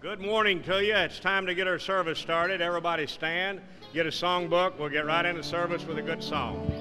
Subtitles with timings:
[0.00, 0.96] Good morning to you.
[0.96, 2.62] It's time to get our service started.
[2.62, 3.60] Everybody stand,
[3.92, 4.78] get a songbook.
[4.78, 6.72] We'll get right into service with a good song.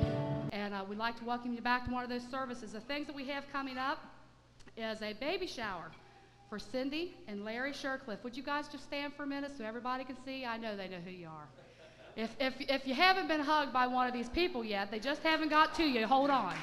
[0.53, 2.71] And uh, we'd like to welcome you back to one of those services.
[2.71, 4.01] The things that we have coming up
[4.77, 5.91] is a baby shower
[6.49, 8.23] for Cindy and Larry Shercliffe.
[8.23, 10.45] Would you guys just stand for a minute so everybody can see?
[10.45, 11.49] I know they know who you are.
[12.15, 15.23] If, if, if you haven't been hugged by one of these people yet, they just
[15.23, 16.55] haven't got to you, hold on.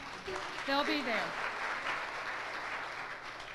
[0.67, 1.29] They'll be there.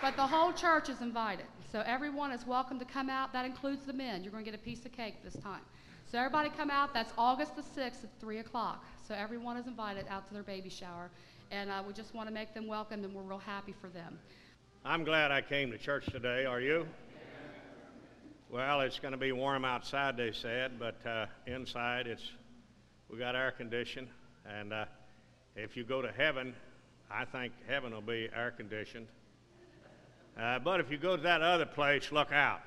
[0.04, 1.48] But the whole church is invited.
[1.72, 3.32] So everyone is welcome to come out.
[3.32, 4.26] That includes the men.
[4.26, 5.62] You're going to get a piece of cake this time.
[6.06, 6.94] So everybody come out.
[6.94, 8.84] That's August the 6th at 3 o'clock.
[9.08, 11.10] So everyone is invited out to their baby shower.
[11.50, 14.20] And uh, we just want to make them welcome, and we're real happy for them.
[14.84, 16.44] I'm glad I came to church today.
[16.44, 16.86] Are you?
[18.50, 22.32] Well, it's going to be warm outside, they said, but uh, inside it's
[23.10, 24.10] we got air conditioned,
[24.46, 24.86] and uh,
[25.56, 26.54] if you go to heaven,
[27.10, 29.08] I think heaven will be air conditioned.
[30.40, 32.62] Uh, but if you go to that other place, look out.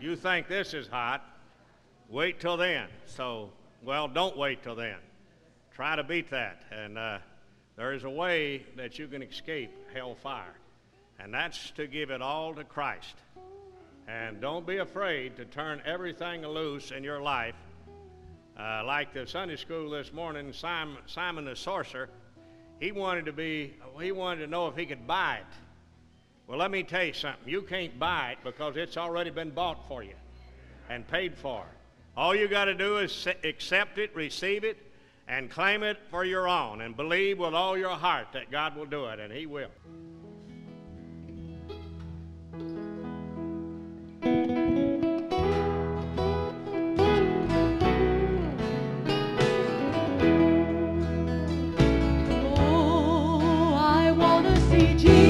[0.00, 1.22] You think this is hot,
[2.08, 2.88] wait till then.
[3.06, 3.50] So,
[3.84, 4.96] well, don't wait till then.
[5.74, 6.62] Try to beat that.
[6.70, 7.18] And uh,
[7.76, 10.54] there is a way that you can escape hellfire,
[11.18, 13.16] and that's to give it all to Christ.
[14.08, 17.54] And don't be afraid to turn everything loose in your life.
[18.58, 22.10] Uh, like the Sunday school this morning, Simon, Simon the sorcerer,
[22.80, 25.46] he wanted to be, he wanted to know if he could buy it.
[26.50, 27.48] Well, let me tell you something.
[27.48, 30.14] You can't buy it because it's already been bought for you
[30.88, 31.62] and paid for.
[32.16, 34.76] All you got to do is accept it, receive it,
[35.28, 38.86] and claim it for your own, and believe with all your heart that God will
[38.86, 39.68] do it, and He will.
[52.56, 55.29] Oh, I want to see Jesus,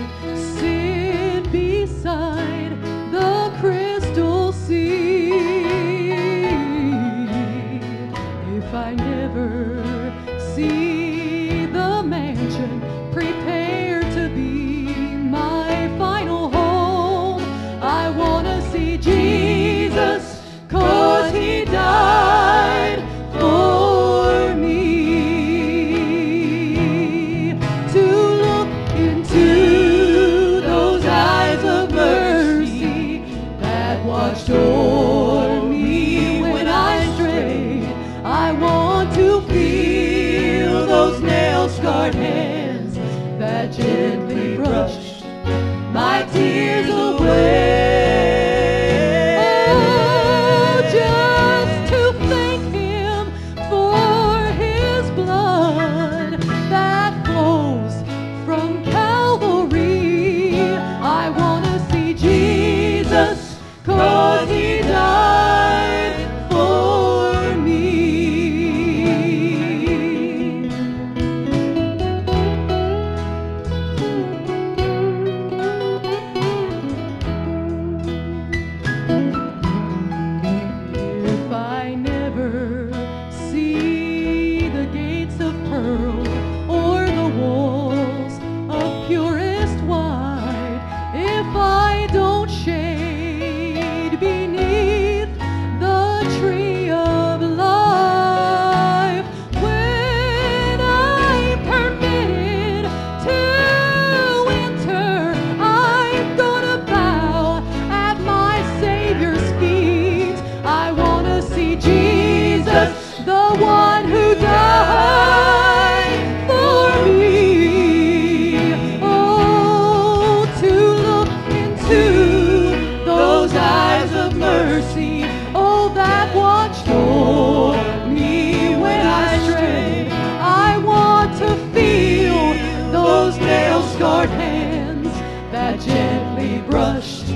[124.71, 125.23] mercy,
[125.53, 130.07] oh, that watched o'er me when I strayed.
[130.09, 132.53] I want to feel
[132.93, 135.11] those nail-scarred hands
[135.51, 137.27] that gently brushed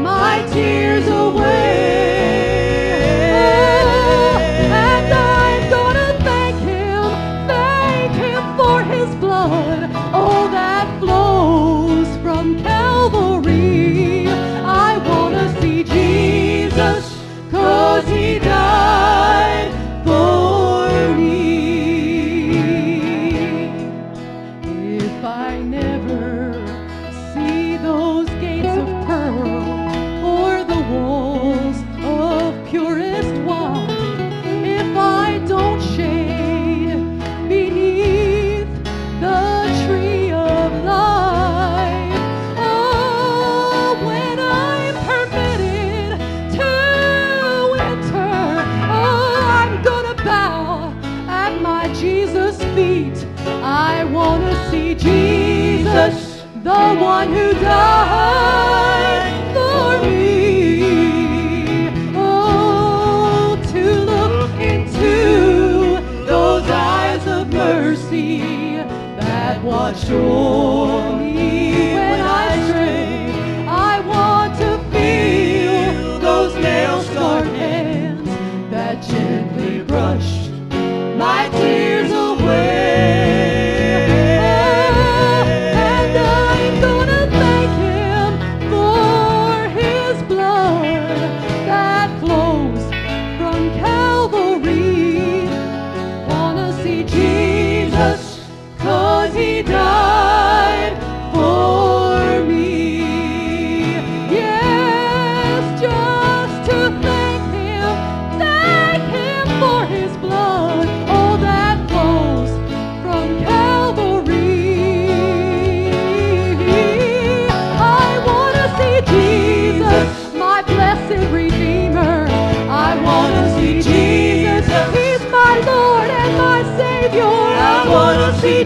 [0.00, 1.67] my tears away.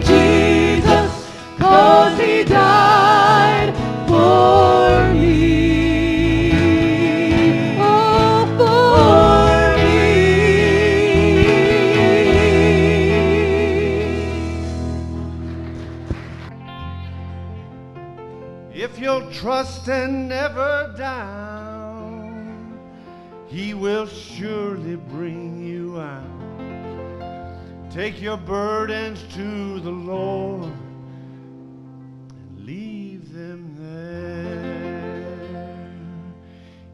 [0.05, 1.11] Jesus,
[1.57, 3.73] cause He died
[4.07, 6.51] for me.
[7.79, 9.93] Oh, for me.
[18.73, 22.79] If you'll trust and never down,
[23.47, 24.07] He will
[27.93, 35.93] Take your burdens to the Lord and leave them there.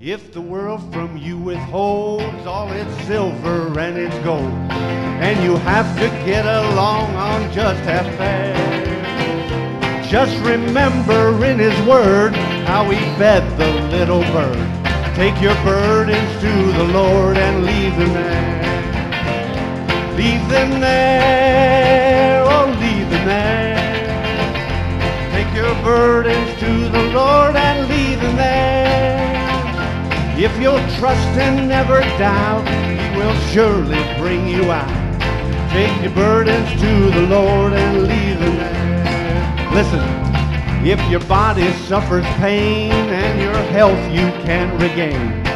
[0.02, 5.88] If the world from you withholds all its silver and its gold, and you have
[6.00, 10.04] to get along on just half fare.
[10.04, 12.36] Just remember in his word
[12.68, 14.68] how he fed the little bird.
[15.16, 18.59] Take your burdens to the Lord and leave them there.
[20.20, 23.80] Leave them there, oh leave them there.
[25.32, 29.48] Take your burdens to the Lord and leave them there.
[30.38, 35.72] If you'll trust and never doubt, he will surely bring you out.
[35.72, 39.72] Take your burdens to the Lord and leave them there.
[39.74, 40.04] Listen,
[40.86, 45.49] if your body suffers pain and your health you can't regain,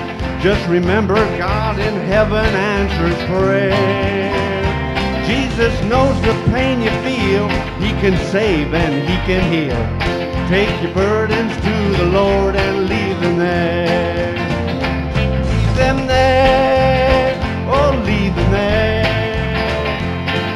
[0.43, 3.71] just remember God in heaven answers prayer.
[5.25, 7.47] Jesus knows the pain you feel.
[7.79, 9.81] He can save and he can heal.
[10.49, 14.33] Take your burdens to the Lord and leave them there.
[15.45, 17.39] Leave them there.
[17.69, 19.05] Oh, leave them there.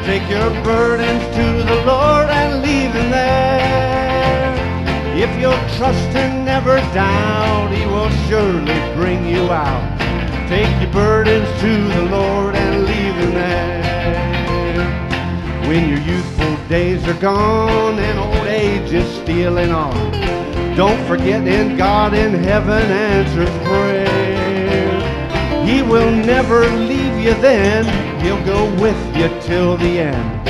[0.04, 4.54] Take your burdens to the Lord and leave them there.
[5.16, 10.00] If you're trust and never doubt, He will surely bring you out.
[10.50, 14.90] Take your burdens to the Lord and leave them there.
[15.68, 19.94] When your youthful days are gone and old age is stealing on,
[20.76, 24.08] don't forget in God in heaven answers prayer.
[25.64, 27.86] He will never leave you then,
[28.20, 30.46] He'll go with you till the end.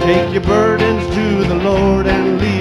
[0.00, 2.59] Take your burdens to the Lord and leave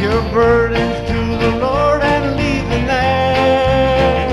[0.00, 4.28] your burdens to the Lord and leave them there.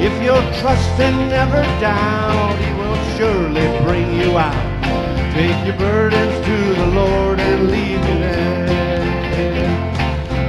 [0.00, 4.54] If you'll trust and never doubt, He will surely bring you out.
[5.34, 8.68] Take your burdens to the Lord and leave them there.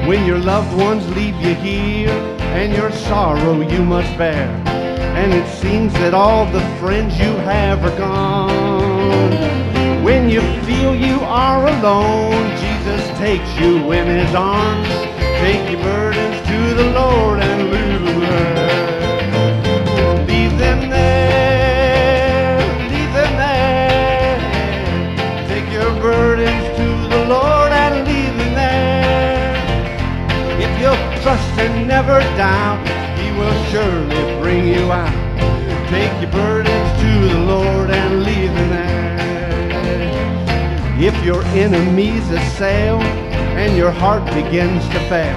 [0.07, 2.09] When your loved ones leave you here
[2.57, 4.47] and your sorrow you must bear,
[5.15, 9.31] and it seems that all the friends you have are gone.
[10.03, 12.68] When you feel you are alone,
[13.19, 14.87] takes you in his arms.
[15.43, 20.25] Take your burdens to the Lord and leave them there.
[20.25, 22.59] Leave them there,
[22.89, 24.39] leave them there.
[25.49, 29.53] Take your burdens to the Lord and leave them there.
[30.63, 32.87] If you'll trust and never doubt,
[33.19, 35.11] He will surely bring you out.
[35.89, 38.78] Take your burdens to the Lord and leave them there.
[41.11, 43.01] If your enemies assail
[43.57, 45.35] and your heart begins to fail,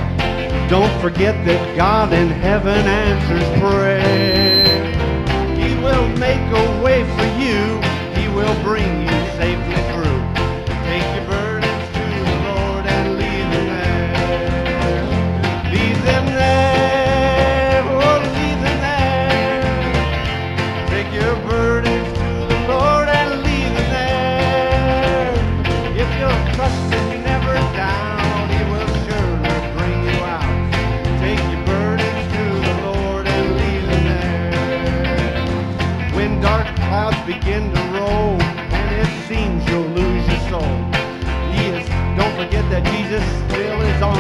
[0.68, 4.92] don't forget that God in heaven answers prayer.
[5.56, 6.71] He will make a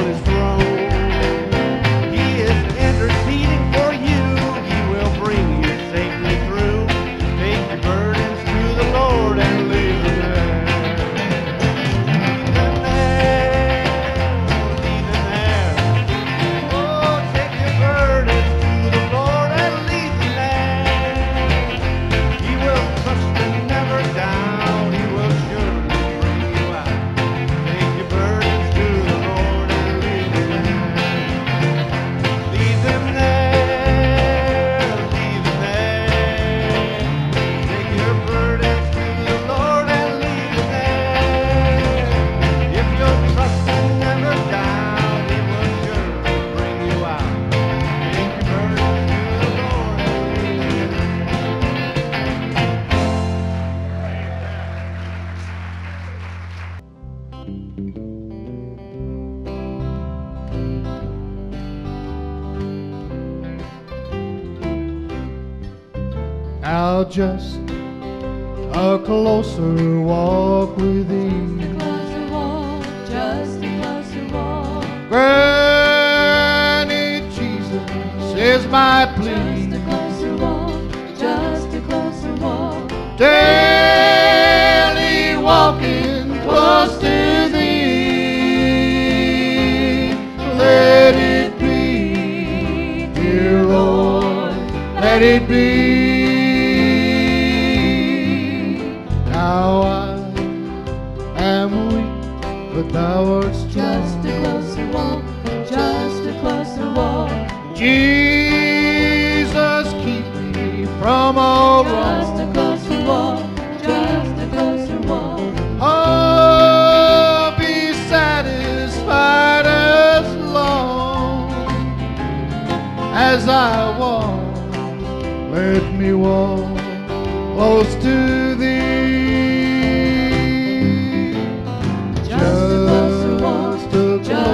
[0.02, 0.31] is
[67.12, 67.61] just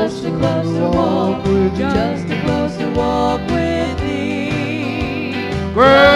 [0.08, 5.50] just a closer walk with, just a closer walk with Thee.
[5.74, 6.07] Great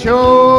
[0.00, 0.49] 球。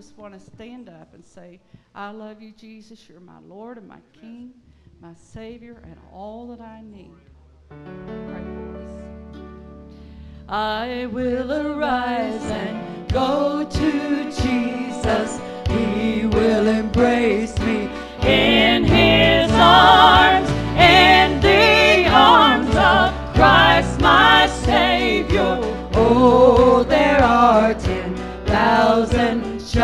[0.00, 1.60] just want to stand up and say,
[1.94, 3.06] I love you, Jesus.
[3.06, 4.50] You're my Lord and my King,
[4.98, 7.10] my Savior, and all that I need.
[10.48, 15.38] I will arise and go to Jesus.
[15.68, 17.90] He will embrace me
[18.22, 25.60] in his arms and the arms of Christ my Savior.
[25.92, 27.74] Oh, there are
[29.72, 29.78] it's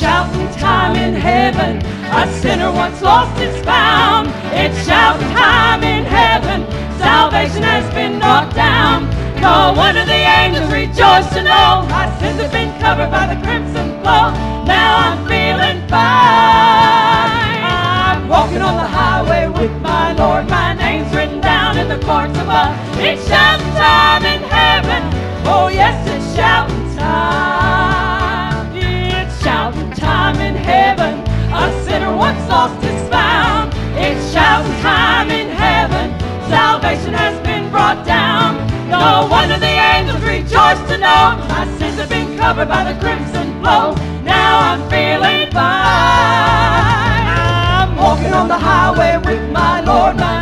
[0.00, 1.76] shouting time in heaven.
[2.10, 4.30] A sinner once lost is found.
[4.52, 6.66] It's shouting time in heaven.
[6.98, 9.08] Salvation has been knocked down.
[9.40, 13.92] No wonder the angels rejoice to know my sins have been covered by the crimson
[14.02, 14.32] flow.
[14.66, 17.62] Now I'm feeling fine.
[17.62, 20.48] I'm walking on the highway with my Lord.
[20.48, 21.43] My name's written
[21.74, 22.76] down in the courts above.
[22.98, 25.02] It's shouting time in heaven.
[25.46, 28.76] Oh yes, it's shouting time.
[28.76, 31.20] It's shouting time in heaven.
[31.52, 33.72] A sinner once lost is found.
[33.96, 36.10] It's shouting time in heaven.
[36.48, 38.56] Salvation has been brought down.
[38.88, 43.60] No wonder the angels rejoice to know my sins have been covered by the crimson
[43.60, 43.94] flow.
[44.22, 47.26] Now I'm feeling fine.
[47.26, 50.16] I'm walking on the highway with my Lord.
[50.16, 50.33] My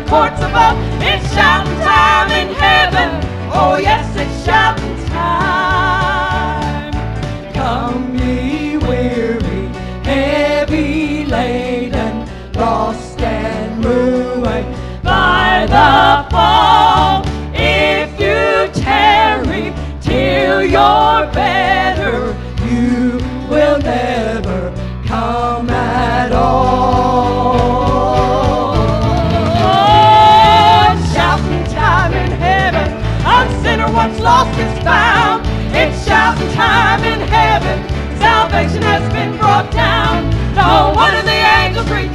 [0.00, 0.76] the courts above.
[1.02, 3.10] It's shouting time in heaven.
[3.52, 5.67] Oh yes, it's shouting time.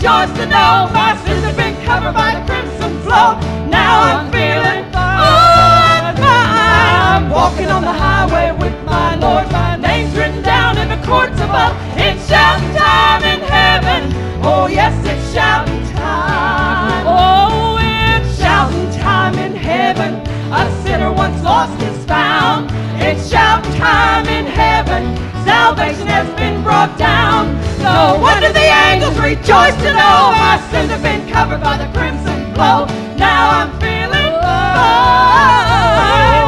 [0.04, 3.40] Rejoice to know my sins have been covered by the crimson flow.
[3.72, 6.16] Now I'm feeling fine.
[6.20, 9.50] I'm walking on the highway with my Lord.
[9.50, 11.72] My name's written down in the courts above.
[11.96, 14.12] It's shouting time in heaven.
[14.44, 17.06] Oh yes, it's shouting time.
[17.08, 20.16] Oh, it's shouting time in heaven.
[20.52, 22.70] A sinner once lost is found.
[23.02, 25.16] It's shouting time in heaven.
[25.46, 27.73] Salvation has been brought down.
[27.94, 32.52] No wonder the angels rejoice to know my sins have been covered by the crimson
[32.56, 32.88] flow.
[33.18, 36.02] Now I'm feeling fine.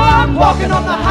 [0.10, 1.05] I'm walking on the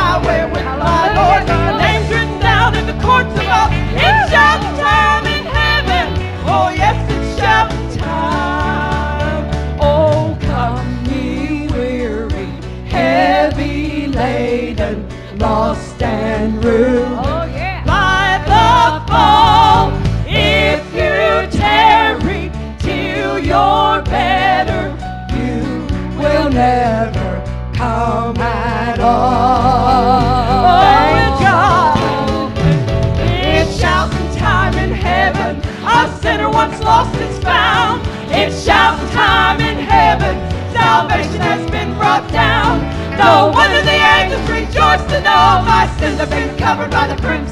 [45.21, 47.44] know my sins have been covered by the crimson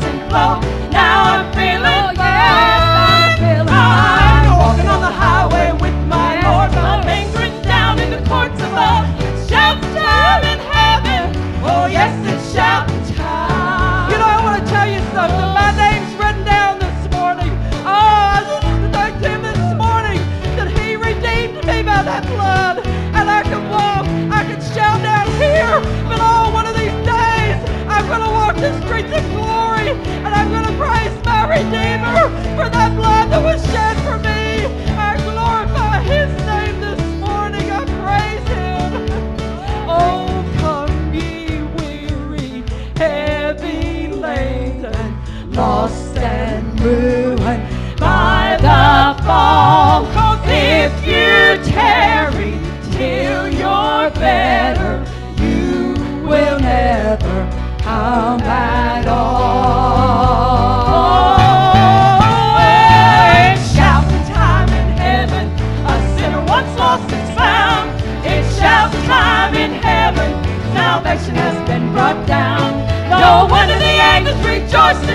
[74.75, 75.12] angels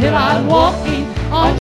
[0.00, 1.58] until I'm walking on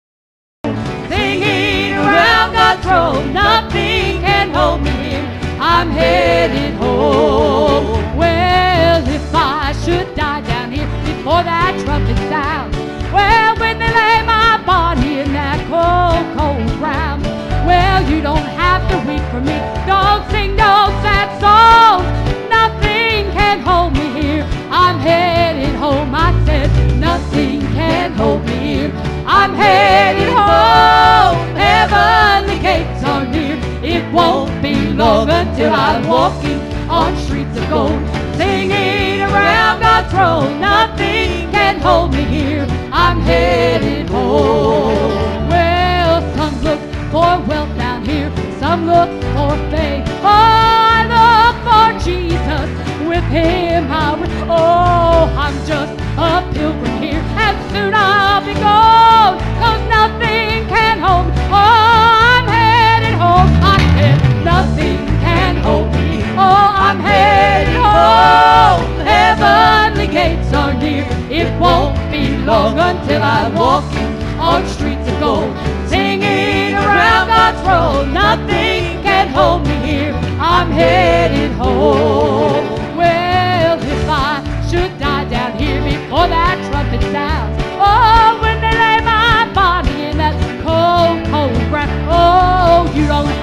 [1.11, 3.35] singing around God's throne.
[3.35, 5.59] Nothing can hold me here.
[5.61, 8.17] I'm headed home.
[8.17, 12.75] Well, if I should die down here before that trumpet sounds,
[13.13, 17.25] well, when they lay my body in that cold, cold ground,
[17.67, 19.59] well, you don't have to weep for me.
[19.85, 22.12] Don't sing no sad songs.
[36.13, 37.99] Walking on streets of gold,
[38.37, 40.62] singing around God's throne.
[72.53, 75.53] Long until I'm walking on streets of gold,
[75.89, 78.13] singing around God's throne.
[78.13, 80.13] Nothing can hold me here.
[80.39, 82.67] I'm headed home.
[83.01, 84.33] Well, if I
[84.69, 87.57] should die down here before that trumpet sounds,
[87.89, 93.42] oh, when they lay my body in that cold, cold ground, oh, you don't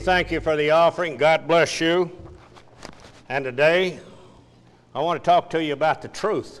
[0.00, 1.18] thank you for the offering.
[1.18, 2.10] God bless you.
[3.28, 4.00] And today,
[4.94, 6.60] I want to talk to you about the truth.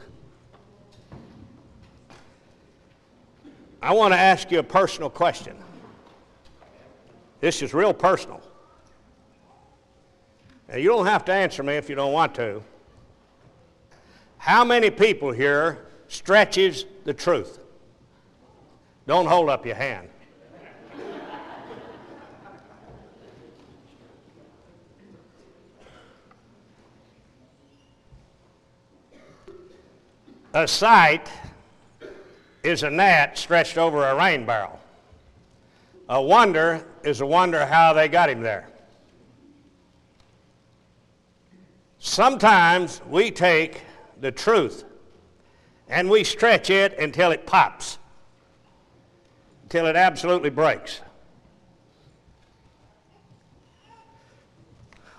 [3.80, 5.56] I want to ask you a personal question.
[7.40, 8.42] This is real personal.
[10.68, 12.62] Now, you don't have to answer me if you don't want to.
[14.36, 17.58] How many people here stretches the truth?
[19.06, 20.09] Don't hold up your hand.
[30.52, 31.30] A sight
[32.64, 34.80] is a gnat stretched over a rain barrel.
[36.08, 38.66] A wonder is a wonder how they got him there.
[42.00, 43.82] Sometimes we take
[44.20, 44.82] the truth
[45.88, 47.98] and we stretch it until it pops,
[49.62, 51.00] until it absolutely breaks.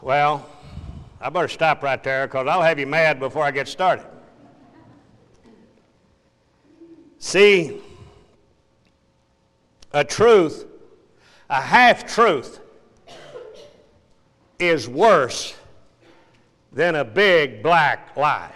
[0.02, 0.50] Well,
[1.22, 4.11] I better stop right there because I'll have you mad before I get started.
[7.32, 7.80] See,
[9.94, 10.66] a truth,
[11.50, 12.60] a half truth,
[14.60, 15.56] is worse
[16.74, 18.52] than a big black lie.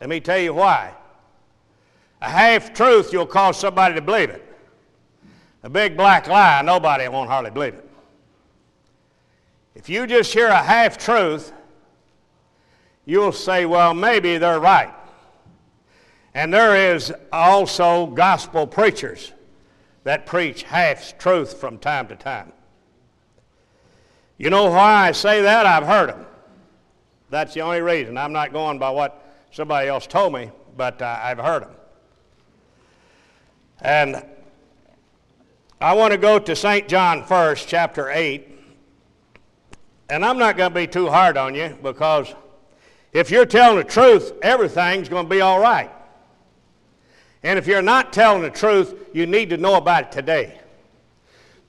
[0.00, 0.94] Let me tell you why.
[2.22, 4.50] A half truth, you'll cause somebody to believe it.
[5.62, 7.90] A big black lie, nobody won't hardly believe it.
[9.74, 11.52] If you just hear a half truth,
[13.04, 14.94] you'll say, well, maybe they're right.
[16.34, 19.32] And there is also gospel preachers
[20.02, 22.52] that preach half truth from time to time.
[24.36, 25.64] You know why I say that?
[25.64, 26.26] I've heard them.
[27.30, 28.18] That's the only reason.
[28.18, 31.74] I'm not going by what somebody else told me, but uh, I've heard them.
[33.80, 34.24] And
[35.80, 36.88] I want to go to St.
[36.88, 38.48] John first, chapter 8.
[40.10, 42.34] And I'm not going to be too hard on you because
[43.12, 45.90] if you're telling the truth, everything's going to be all right.
[47.44, 50.58] And if you're not telling the truth, you need to know about it today.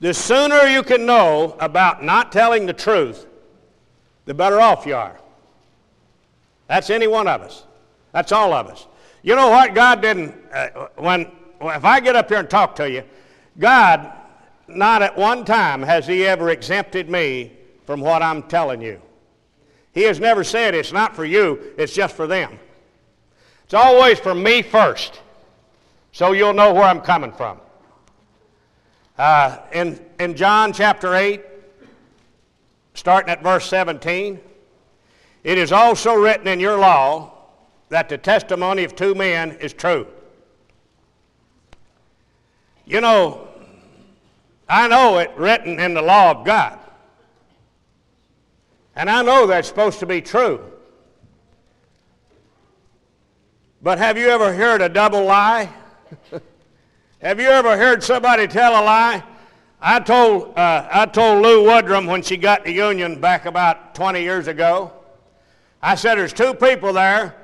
[0.00, 3.26] The sooner you can know about not telling the truth,
[4.24, 5.16] the better off you are.
[6.66, 7.62] That's any one of us.
[8.12, 8.86] That's all of us.
[9.22, 9.74] You know what?
[9.74, 13.04] God didn't, uh, when, if I get up here and talk to you,
[13.58, 14.12] God,
[14.68, 17.52] not at one time has He ever exempted me
[17.84, 19.00] from what I'm telling you.
[19.92, 22.58] He has never said it's not for you, it's just for them.
[23.64, 25.20] It's always for me first
[26.16, 27.60] so you'll know where I'm coming from.
[29.18, 31.42] Uh, in, in John chapter 8,
[32.94, 34.40] starting at verse 17,
[35.44, 37.34] it is also written in your law
[37.90, 40.06] that the testimony of two men is true.
[42.86, 43.48] You know,
[44.70, 46.78] I know it written in the law of God.
[48.94, 50.64] And I know that's supposed to be true.
[53.82, 55.68] But have you ever heard a double lie?
[57.20, 59.22] Have you ever heard somebody tell a lie?
[59.80, 64.22] I told, uh, I told Lou Woodrum when she got to Union back about 20
[64.22, 64.92] years ago,
[65.82, 67.34] I said, There's two people there.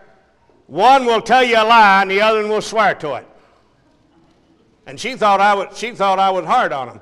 [0.66, 3.26] One will tell you a lie, and the other one will swear to it.
[4.86, 7.00] And she thought I was, she thought I was hard on him.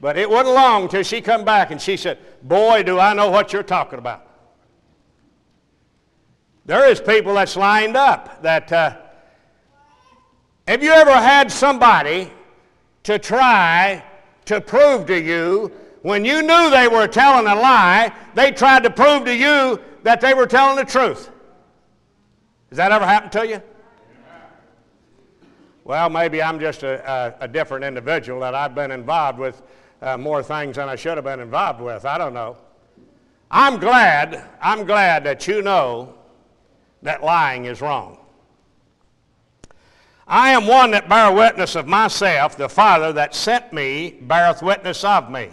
[0.00, 3.30] But it wasn't long till she come back and she said, Boy, do I know
[3.30, 4.26] what you're talking about.
[6.64, 8.72] There is people that's lined up that.
[8.72, 8.96] Uh,
[10.70, 12.30] have you ever had somebody
[13.02, 14.04] to try
[14.44, 18.90] to prove to you when you knew they were telling a lie, they tried to
[18.90, 21.28] prove to you that they were telling the truth?
[22.68, 23.60] Has that ever happened to you?
[25.82, 29.62] Well, maybe I'm just a, a, a different individual that I've been involved with
[30.00, 32.04] uh, more things than I should have been involved with.
[32.04, 32.56] I don't know.
[33.50, 36.14] I'm glad, I'm glad that you know
[37.02, 38.19] that lying is wrong.
[40.30, 45.02] I am one that bear witness of myself, the Father that sent me beareth witness
[45.02, 45.50] of me.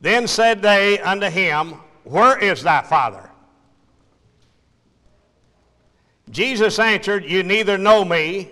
[0.00, 3.30] Then said they unto him, Where is thy Father?
[6.30, 8.48] Jesus answered, You neither know me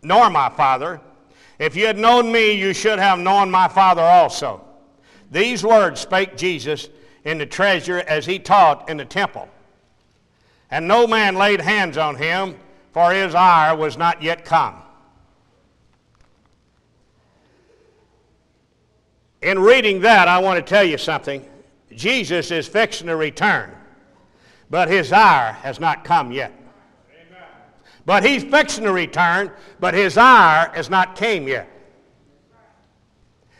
[0.00, 1.00] nor my Father.
[1.58, 4.64] If you had known me, you should have known my Father also.
[5.32, 6.88] These words spake Jesus
[7.24, 9.48] in the treasure as he taught in the temple.
[10.70, 12.54] And no man laid hands on him,
[12.92, 14.76] for his hour was not yet come.
[19.42, 21.46] In reading that, I want to tell you something.
[21.92, 23.70] Jesus is fixing to return,
[24.68, 26.52] but his hour has not come yet.
[28.06, 31.68] But he's fixing to return, but his hour has not came yet.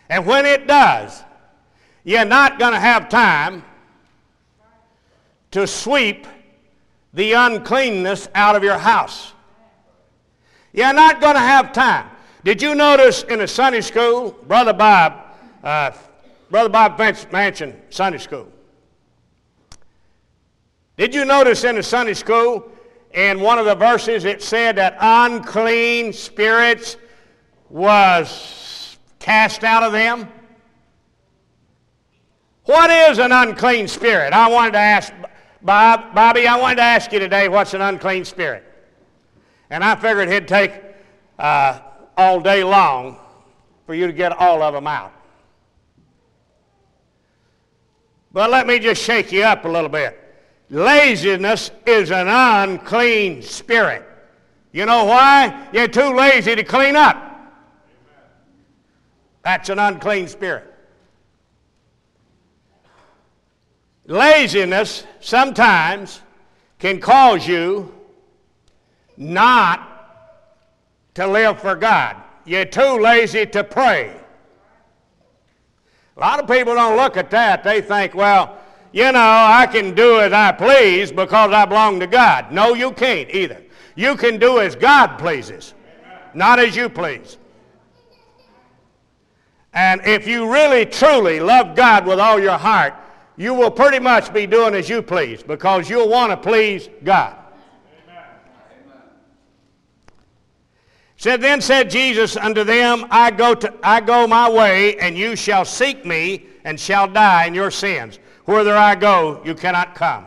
[0.08, 1.22] And when it does,
[2.04, 3.62] you're not going to have time
[5.52, 6.26] to sweep
[7.12, 9.32] the uncleanness out of your house.
[10.72, 12.08] You're not going to have time.
[12.44, 15.20] Did you notice in a Sunday school, Brother Bob,
[15.62, 15.90] uh,
[16.50, 16.98] Brother Bob
[17.32, 18.50] Mansion Sunday School?
[20.96, 22.70] Did you notice in the Sunday school
[23.14, 26.96] in one of the verses it said that unclean spirits
[27.68, 30.28] was cast out of them?
[32.64, 34.32] What is an unclean spirit?
[34.32, 35.12] I wanted to ask
[35.62, 38.64] Bob, Bobby, I wanted to ask you today what's an unclean spirit?
[39.68, 40.72] And I figured it'd take
[41.38, 41.80] uh,
[42.16, 43.18] all day long
[43.86, 45.12] for you to get all of them out.
[48.32, 50.16] But let me just shake you up a little bit.
[50.70, 54.06] Laziness is an unclean spirit.
[54.72, 55.68] You know why?
[55.72, 57.26] You're too lazy to clean up.
[59.42, 60.69] That's an unclean spirit.
[64.10, 66.20] Laziness sometimes
[66.80, 67.94] can cause you
[69.16, 69.86] not
[71.14, 72.16] to live for God.
[72.44, 74.12] You're too lazy to pray.
[76.16, 77.62] A lot of people don't look at that.
[77.62, 78.58] They think, well,
[78.90, 82.50] you know, I can do as I please because I belong to God.
[82.50, 83.62] No, you can't either.
[83.94, 85.72] You can do as God pleases,
[86.34, 87.38] not as you please.
[89.72, 92.94] And if you really, truly love God with all your heart,
[93.40, 97.35] you will pretty much be doing as you please because you'll want to please God.
[101.16, 105.36] Said then said Jesus unto them, I go to I go my way, and you
[105.36, 108.18] shall seek me and shall die in your sins.
[108.45, 110.26] Whither I go, you cannot come.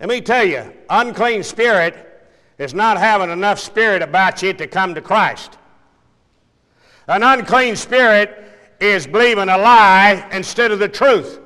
[0.00, 4.96] Let me tell you, unclean spirit is not having enough spirit about you to come
[4.96, 5.56] to Christ.
[7.06, 8.42] An unclean spirit
[8.80, 11.40] is believing a lie instead of the truth.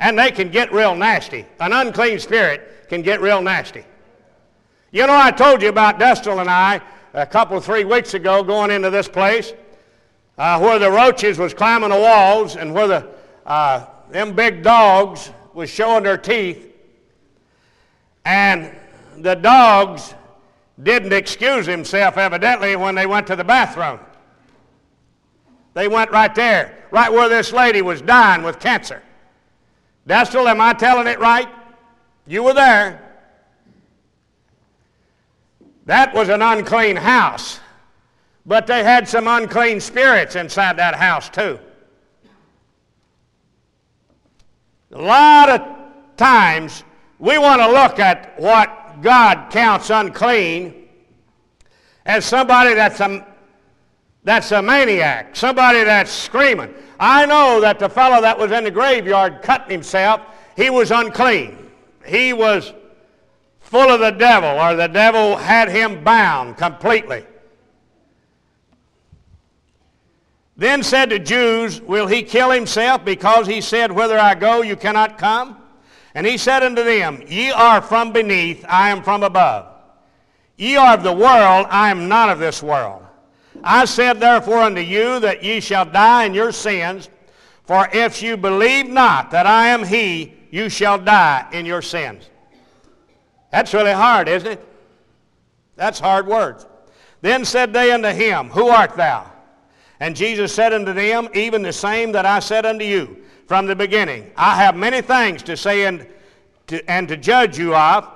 [0.00, 1.46] And they can get real nasty.
[1.60, 3.84] An unclean spirit can get real nasty.
[4.90, 6.80] You know, I told you about Dustle and I
[7.14, 9.52] a couple, three weeks ago going into this place
[10.36, 13.08] uh, where the roaches was climbing the walls and where the,
[13.46, 16.72] uh, them big dogs was showing their teeth.
[18.24, 18.76] And
[19.18, 20.14] the dogs
[20.82, 24.00] didn't excuse himself evidently when they went to the bathroom.
[25.74, 29.02] They went right there, right where this lady was dying with cancer.
[30.08, 31.48] Destel, am I telling it right?
[32.26, 33.00] You were there.
[35.86, 37.60] That was an unclean house.
[38.46, 41.58] But they had some unclean spirits inside that house, too.
[44.92, 45.62] A lot of
[46.16, 46.84] times
[47.18, 50.88] we want to look at what God counts unclean
[52.06, 53.26] as somebody that's a,
[54.24, 56.72] that's a maniac, somebody that's screaming.
[56.98, 60.22] I know that the fellow that was in the graveyard cutting himself,
[60.56, 61.70] he was unclean.
[62.06, 62.72] He was
[63.60, 67.26] full of the devil, or the devil had him bound completely.
[70.56, 74.76] Then said the Jews, Will he kill himself because he said, Whither I go, you
[74.76, 75.58] cannot come?
[76.14, 79.66] And he said unto them, Ye are from beneath, I am from above.
[80.56, 83.02] Ye are of the world, I am not of this world.
[83.62, 87.08] I said therefore unto you that ye shall die in your sins,
[87.64, 92.28] for if you believe not that I am he, you shall die in your sins.
[93.50, 94.68] That's really hard, isn't it?
[95.76, 96.66] That's hard words.
[97.22, 99.30] Then said they unto him, Who art thou?
[99.98, 103.76] And Jesus said unto them, Even the same that I said unto you from the
[103.76, 104.30] beginning.
[104.36, 106.06] I have many things to say and
[106.68, 108.08] to, and to judge you of,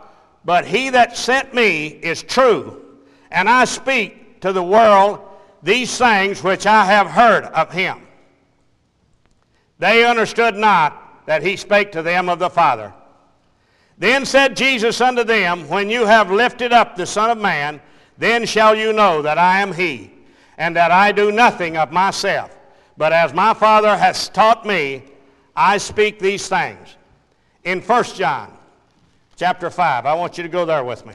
[0.44, 2.82] but he that sent me is true,
[3.30, 5.20] and I speak to the world
[5.62, 8.06] these things which I have heard of him.
[9.78, 12.92] They understood not that he spake to them of the Father.
[13.98, 17.80] Then said Jesus unto them, When you have lifted up the Son of Man,
[18.16, 20.12] then shall you know that I am he,
[20.56, 22.56] and that I do nothing of myself,
[22.96, 25.02] but as my Father has taught me,
[25.60, 26.96] I speak these things.
[27.64, 28.56] In 1 John
[29.34, 31.14] chapter 5, I want you to go there with me.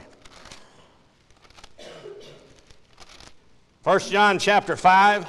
[3.84, 5.26] 1 John chapter 5,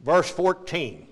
[0.00, 1.06] verse 14.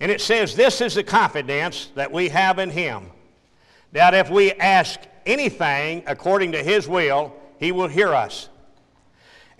[0.00, 3.04] And it says, This is the confidence that we have in him,
[3.92, 8.48] that if we ask anything according to his will, he will hear us.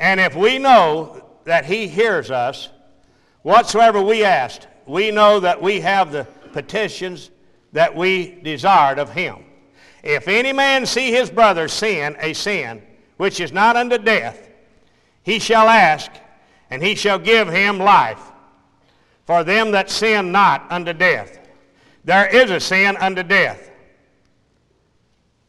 [0.01, 2.70] And if we know that he hears us,
[3.49, 7.30] whatsoever we ask, we know that we have the petitions
[7.72, 9.42] that we desired of him.
[10.03, 12.82] If any man see his brother sin a sin
[13.16, 14.51] which is not unto death,
[15.22, 16.11] he shall ask,
[16.68, 18.20] and he shall give him life
[19.24, 21.38] for them that sin not unto death.
[22.05, 23.70] There is a sin unto death.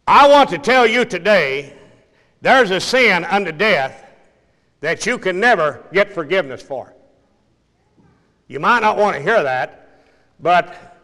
[0.07, 1.73] I want to tell you today
[2.41, 4.09] there's a sin unto death
[4.79, 6.93] that you can never get forgiveness for.
[8.49, 10.01] You might not want to hear that,
[10.39, 10.97] but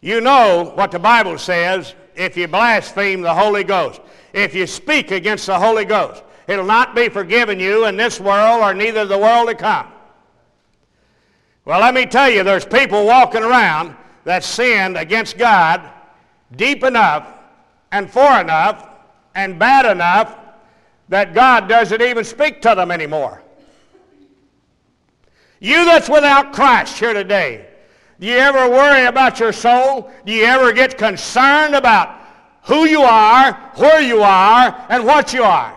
[0.00, 4.00] you know what the Bible says if you blaspheme the Holy Ghost.
[4.32, 8.60] If you speak against the Holy Ghost, it'll not be forgiven you in this world
[8.60, 9.86] or neither the world to come.
[11.64, 15.88] Well, let me tell you, there's people walking around that sinned against God
[16.56, 17.26] deep enough
[17.92, 18.88] and far enough
[19.36, 20.36] and bad enough
[21.08, 23.42] that God doesn't even speak to them anymore.
[25.60, 27.66] You that's without Christ here today,
[28.20, 30.10] do you ever worry about your soul?
[30.24, 32.18] Do you ever get concerned about
[32.62, 35.74] who you are, where you are, and what you are?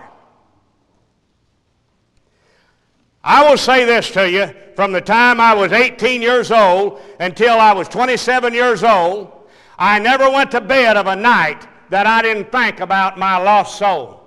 [3.24, 7.60] I will say this to you from the time I was 18 years old until
[7.60, 9.32] I was 27 years old,
[9.78, 13.78] I never went to bed of a night that I didn't think about my lost
[13.78, 14.21] soul.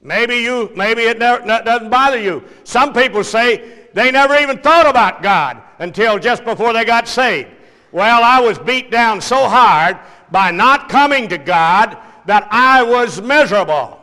[0.00, 2.44] Maybe you, maybe it never, doesn't bother you.
[2.64, 7.50] Some people say they never even thought about God until just before they got saved.
[7.90, 9.98] Well, I was beat down so hard
[10.30, 11.96] by not coming to God
[12.26, 13.98] that I was miserable.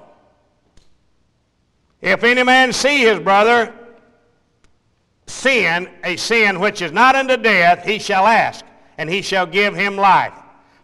[2.02, 3.74] If any man see his brother
[5.28, 8.66] sin, a sin which is not unto death, he shall ask,
[8.98, 10.34] and he shall give him life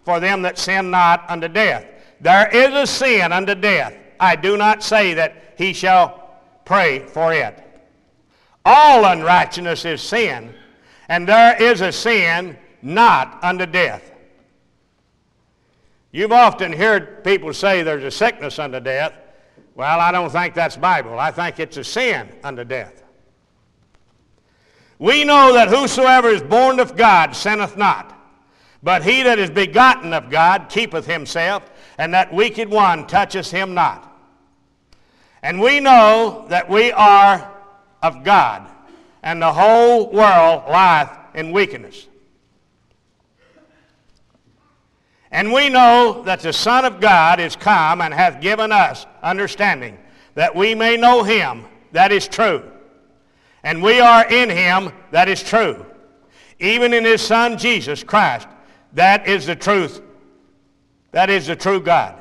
[0.03, 1.85] for them that sin not unto death.
[2.19, 3.95] There is a sin unto death.
[4.21, 6.29] I do not say that he shall
[6.63, 7.57] pray for it.
[8.63, 10.53] All unrighteousness is sin,
[11.09, 14.11] and there is a sin not unto death.
[16.11, 19.13] You've often heard people say there's a sickness unto death.
[19.73, 21.17] Well, I don't think that's Bible.
[21.17, 23.03] I think it's a sin unto death.
[24.99, 28.15] We know that whosoever is born of God sinneth not,
[28.83, 33.73] but he that is begotten of God keepeth himself, and that wicked one toucheth him
[33.73, 34.09] not.
[35.43, 37.51] And we know that we are
[38.03, 38.67] of God,
[39.23, 42.07] and the whole world lieth in wickedness.
[45.31, 49.97] And we know that the Son of God is come and hath given us understanding,
[50.35, 52.69] that we may know him that is true.
[53.63, 55.85] And we are in him that is true,
[56.59, 58.47] even in his Son Jesus Christ.
[58.93, 60.01] That is the truth.
[61.11, 62.15] That is the true God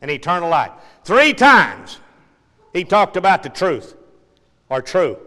[0.00, 0.72] and eternal life.
[1.04, 1.98] Three times
[2.72, 3.94] he talked about the truth
[4.68, 5.18] or true.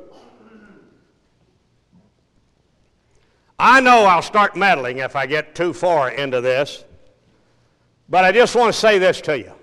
[3.58, 6.84] I know I'll start meddling if I get too far into this.
[8.10, 9.54] But I just want to say this to you.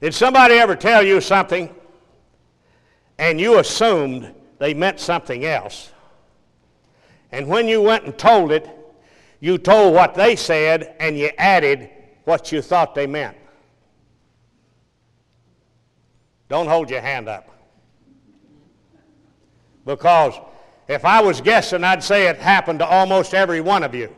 [0.00, 1.72] Did somebody ever tell you something
[3.18, 5.92] and you assumed they meant something else?
[7.30, 8.68] And when you went and told it,
[9.40, 11.90] You told what they said and you added
[12.24, 13.36] what you thought they meant.
[16.52, 17.48] Don't hold your hand up.
[19.86, 20.34] Because
[20.86, 24.14] if I was guessing, I'd say it happened to almost every one of you.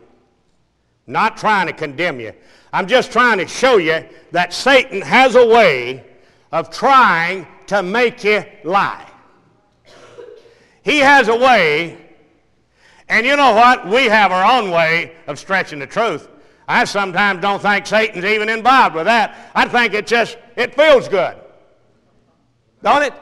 [1.07, 2.33] Not trying to condemn you.
[2.73, 6.05] I'm just trying to show you that Satan has a way
[6.51, 9.09] of trying to make you lie.
[10.83, 12.05] He has a way,
[13.09, 13.87] and you know what?
[13.87, 16.29] We have our own way of stretching the truth.
[16.67, 19.53] I sometimes don't think Satan's even involved with that.
[19.55, 21.37] I think it just, it feels good.
[22.85, 23.15] Don't it?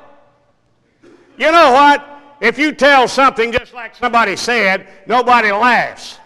[1.39, 2.07] You know what?
[2.41, 6.19] If you tell something just like somebody said, nobody laughs.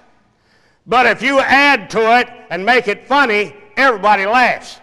[0.86, 4.80] But if you add to it and make it funny, everybody laughs.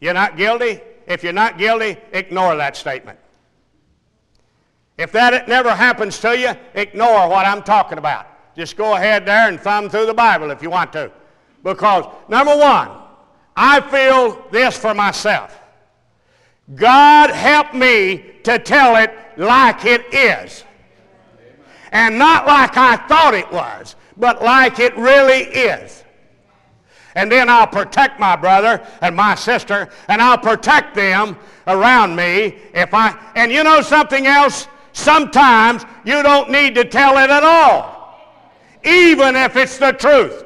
[0.00, 0.80] You're not guilty?
[1.06, 3.18] If you're not guilty, ignore that statement.
[4.96, 8.26] If that never happens to you, ignore what I'm talking about.
[8.56, 11.10] Just go ahead there and thumb through the Bible if you want to.
[11.62, 12.90] Because, number one,
[13.54, 15.58] I feel this for myself.
[16.74, 20.64] God help me to tell it like it is.
[21.92, 26.04] And not like I thought it was, but like it really is.
[27.14, 31.36] And then I'll protect my brother and my sister, and I'll protect them
[31.66, 33.16] around me if I.
[33.36, 34.66] And you know something else?
[34.92, 38.18] Sometimes you don't need to tell it at all,
[38.84, 40.44] even if it's the truth.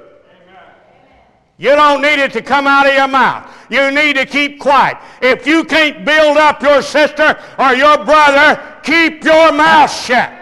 [1.59, 3.53] You don't need it to come out of your mouth.
[3.69, 4.97] You need to keep quiet.
[5.21, 10.33] If you can't build up your sister or your brother, keep your mouth shut.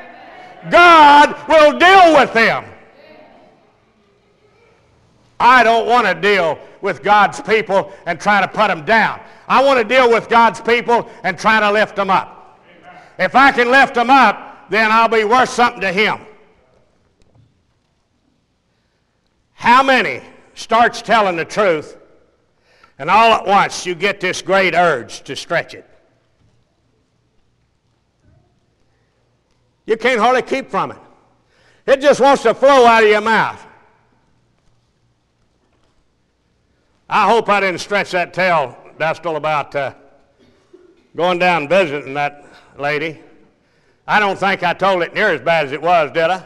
[0.70, 2.64] God will deal with them.
[5.40, 9.20] I don't want to deal with God's people and try to put them down.
[9.48, 12.60] I want to deal with God's people and try to lift them up.
[13.18, 16.20] If I can lift them up, then I'll be worth something to Him.
[19.54, 20.22] How many
[20.56, 21.96] starts telling the truth
[22.98, 25.88] and all at once you get this great urge to stretch it?
[29.84, 30.98] You can't hardly keep from it.
[31.86, 33.64] It just wants to flow out of your mouth.
[37.08, 39.94] I hope I didn't stretch that tale, Dustle, about uh,
[41.14, 42.44] going down visiting that
[42.76, 43.20] lady.
[44.08, 46.44] I don't think I told it near as bad as it was, did I?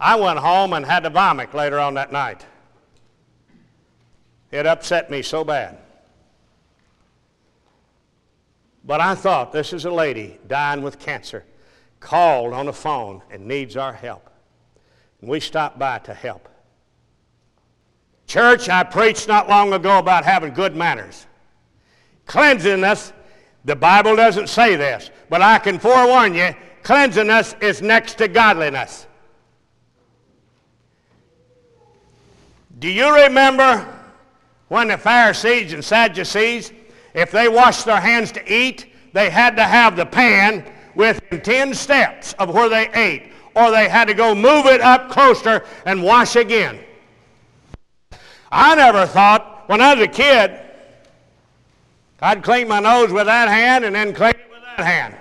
[0.00, 2.46] I went home and had to vomit later on that night.
[4.50, 5.76] It upset me so bad.
[8.82, 11.44] But I thought this is a lady dying with cancer,
[12.00, 14.30] called on the phone and needs our help.
[15.20, 16.48] And we stopped by to help.
[18.26, 21.26] Church, I preached not long ago about having good manners.
[22.24, 23.12] Cleanliness,
[23.66, 29.06] the Bible doesn't say this, but I can forewarn you, cleanliness is next to godliness.
[32.80, 33.86] Do you remember
[34.68, 36.72] when the Pharisees and Sadducees,
[37.12, 40.64] if they washed their hands to eat, they had to have the pan
[40.94, 45.10] within 10 steps of where they ate, or they had to go move it up
[45.10, 46.80] closer and wash again.
[48.50, 50.58] I never thought, when I was a kid,
[52.22, 55.16] I'd clean my nose with that hand and then clean it with that hand.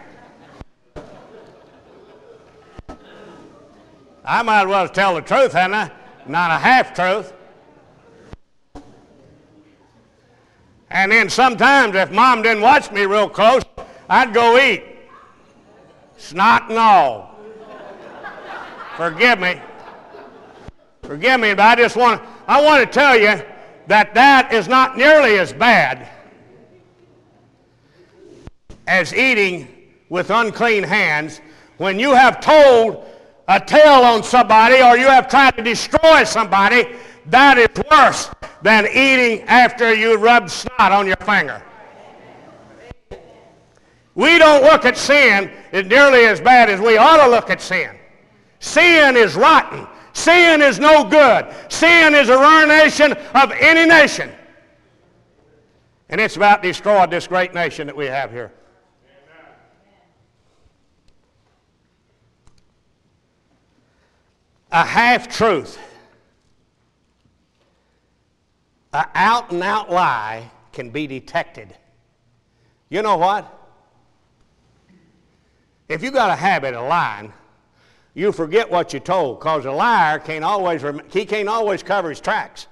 [4.24, 5.92] I might as well tell the truth, hadn't I?
[6.26, 7.34] Not a half truth.
[10.92, 13.64] And then sometimes, if mom didn't watch me real close,
[14.10, 14.84] I'd go eat.
[16.18, 17.36] Snot and all.
[18.98, 19.62] Forgive me.
[21.04, 23.42] Forgive me, but I just want I want to tell you
[23.88, 26.10] that that is not nearly as bad
[28.88, 29.68] as eating
[30.10, 31.42] with unclean hands
[31.78, 33.06] when you have told
[33.48, 36.88] a tale on somebody or you have tried to destroy somebody,
[37.30, 38.30] that is worse
[38.62, 41.64] than eating after you rub snot on your finger.
[44.16, 47.62] We don't look at sin as nearly as bad as we ought to look at
[47.62, 47.96] sin.
[48.60, 49.88] Sin is rotten.
[50.14, 51.48] Sin is no good.
[51.70, 54.30] Sin is a ruination of any nation.
[56.10, 58.52] And it's about destroyed this great nation that we have here.
[64.72, 65.80] A half truth
[68.94, 71.76] an out and out lie can be detected.
[72.90, 73.56] You know what?
[75.88, 77.34] If you got a habit of lying,
[78.14, 82.20] you forget what you told because a liar can't always, he can't always cover his
[82.20, 82.68] tracks.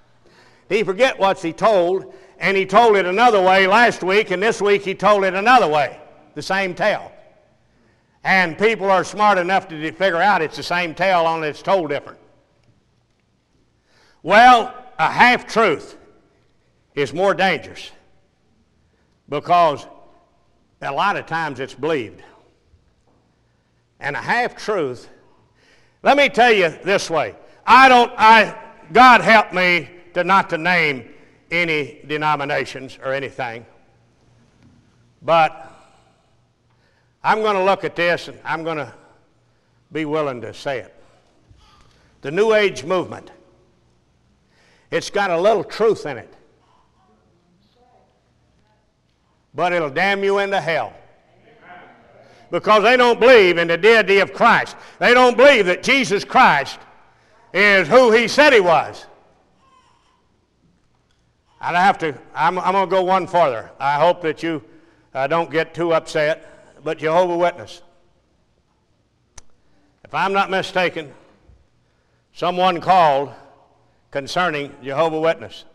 [0.69, 4.61] He forget what he told, and he told it another way last week, and this
[4.61, 5.99] week he told it another way,
[6.35, 7.11] the same tale.
[8.23, 11.89] And people are smart enough to figure out it's the same tale, only it's told
[11.89, 12.19] different.
[14.23, 15.95] Well, a half truth
[16.97, 17.91] is more dangerous
[19.29, 19.85] because
[20.81, 22.23] a lot of times it's believed.
[23.99, 25.07] And a half truth,
[26.01, 27.35] let me tell you this way.
[27.67, 28.57] I don't, I,
[28.91, 31.07] God help me to not to name
[31.51, 33.63] any denominations or anything.
[35.21, 35.71] But
[37.23, 38.91] I'm going to look at this and I'm going to
[39.91, 40.95] be willing to say it.
[42.21, 43.29] The New Age movement,
[44.89, 46.33] it's got a little truth in it,
[49.57, 50.93] but it'll damn you into hell.
[52.51, 54.77] Because they don't believe in the deity of Christ.
[54.99, 56.79] They don't believe that Jesus Christ
[57.51, 59.07] is who he said he was.
[61.59, 63.71] And I have to, I'm, I'm going to go one further.
[63.79, 64.63] I hope that you
[65.15, 67.81] uh, don't get too upset but Jehovah Witness.
[70.05, 71.11] If I'm not mistaken,
[72.31, 73.33] someone called
[74.11, 75.65] concerning Jehovah Witness.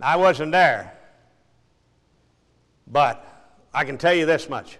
[0.00, 0.95] I wasn't there,
[2.86, 3.24] but
[3.72, 4.78] I can tell you this much.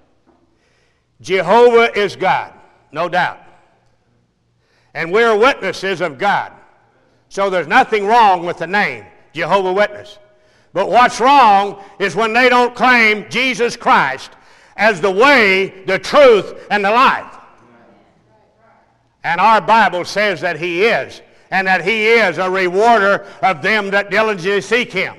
[1.20, 2.52] Jehovah is God,
[2.92, 3.40] no doubt.
[4.94, 6.52] And we're witnesses of God.
[7.28, 10.18] So there's nothing wrong with the name, Jehovah Witness.
[10.72, 14.30] But what's wrong is when they don't claim Jesus Christ
[14.76, 17.34] as the way, the truth, and the life.
[19.24, 23.90] And our Bible says that he is, and that he is a rewarder of them
[23.90, 25.16] that diligently seek him.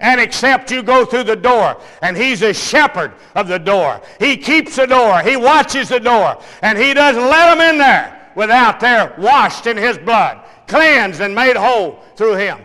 [0.00, 4.00] And except you go through the door, and he's a shepherd of the door.
[4.20, 8.30] He keeps the door, he watches the door, and he doesn't let them in there
[8.36, 12.60] without they're washed in his blood, cleansed and made whole through him.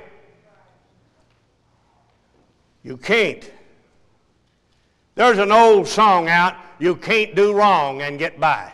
[2.83, 3.49] You can't
[5.15, 8.73] there's an old song out, you can't do wrong and get by.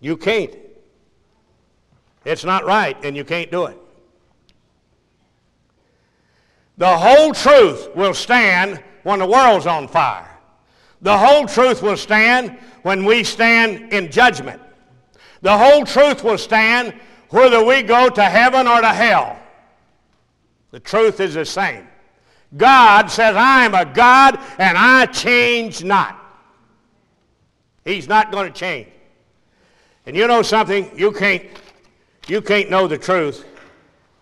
[0.00, 0.54] You can't.
[2.24, 3.78] It's not right, and you can't do it.
[6.80, 10.30] The whole truth will stand when the world's on fire.
[11.02, 14.62] The whole truth will stand when we stand in judgment.
[15.42, 16.94] The whole truth will stand
[17.28, 19.38] whether we go to heaven or to hell.
[20.70, 21.86] The truth is the same.
[22.56, 26.18] God says, I am a God and I change not.
[27.84, 28.88] He's not going to change.
[30.06, 30.98] And you know something?
[30.98, 31.44] You can't,
[32.26, 33.44] you can't know the truth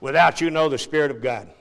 [0.00, 1.52] without you know the Spirit of God.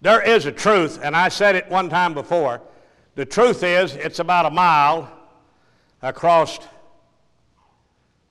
[0.00, 2.60] There is a truth, and I said it one time before.
[3.16, 5.10] The truth is, it's about a mile
[6.02, 6.60] across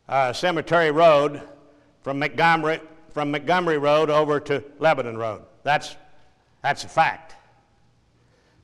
[0.07, 1.41] uh, Cemetery Road
[2.01, 2.79] from Montgomery,
[3.11, 5.41] from Montgomery Road over to Lebanon Road.
[5.63, 5.97] That's
[6.61, 7.35] that's a fact.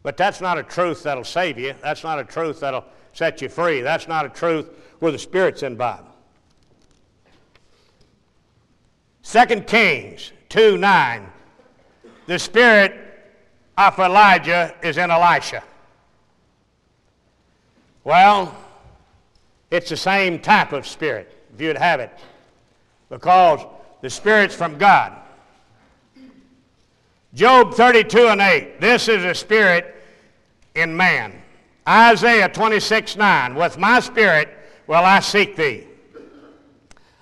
[0.02, 1.76] But that's not a truth that'll save you.
[1.82, 3.82] That's not a truth that'll set you free.
[3.82, 6.10] That's not a truth where the Spirit's involved.
[9.24, 11.33] 2 Kings 2 9.
[12.26, 12.96] The Spirit
[13.78, 15.64] of Elijah is in Elisha.
[18.04, 18.56] Well,
[19.72, 22.12] it's the same type of spirit, if you'd have it,
[23.10, 23.66] because
[24.02, 25.14] the Spirit's from God.
[27.34, 28.80] Job 32 and 8.
[28.80, 29.96] This is a spirit
[30.76, 31.42] in man.
[31.88, 33.56] Isaiah 26 9.
[33.56, 34.50] With my spirit
[34.86, 35.88] will I seek thee.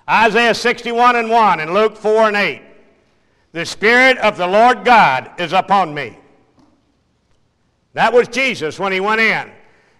[0.08, 2.62] Isaiah 61 and 1 and Luke 4 and 8.
[3.52, 6.18] The Spirit of the Lord God is upon me.
[7.92, 9.50] That was Jesus when he went in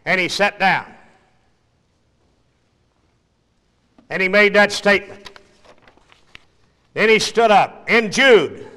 [0.05, 0.86] and he sat down.
[4.09, 5.30] And he made that statement.
[6.94, 7.88] Then he stood up.
[7.88, 8.68] In Jude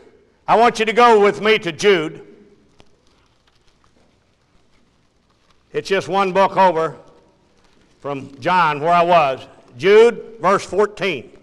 [0.48, 2.22] I want you to go with me to Jude.
[5.74, 6.98] It's just one book over
[8.00, 9.48] from John where I was.
[9.78, 11.35] Jude, verse 14.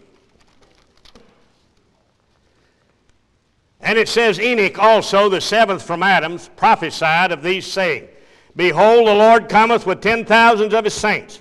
[3.83, 8.09] And it says, Enoch also, the seventh from Adam's, prophesied of these saying,
[8.55, 11.41] Behold, the Lord cometh with ten thousands of his saints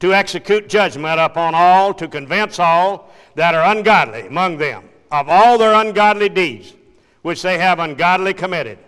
[0.00, 5.58] to execute judgment upon all, to convince all that are ungodly among them of all
[5.58, 6.74] their ungodly deeds
[7.22, 8.78] which they have ungodly committed,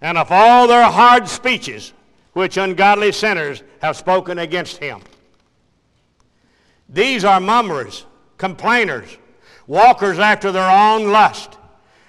[0.00, 1.92] and of all their hard speeches
[2.32, 5.00] which ungodly sinners have spoken against him.
[6.88, 8.04] These are murmurers,
[8.38, 9.16] complainers,
[9.66, 11.58] walkers after their own lust,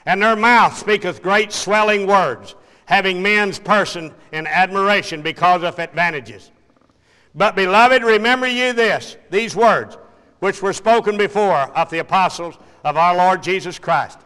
[0.05, 6.51] and their mouth speaketh great swelling words, having men's person in admiration because of advantages.
[7.35, 9.97] But, beloved, remember ye this, these words,
[10.39, 14.19] which were spoken before of the apostles of our Lord Jesus Christ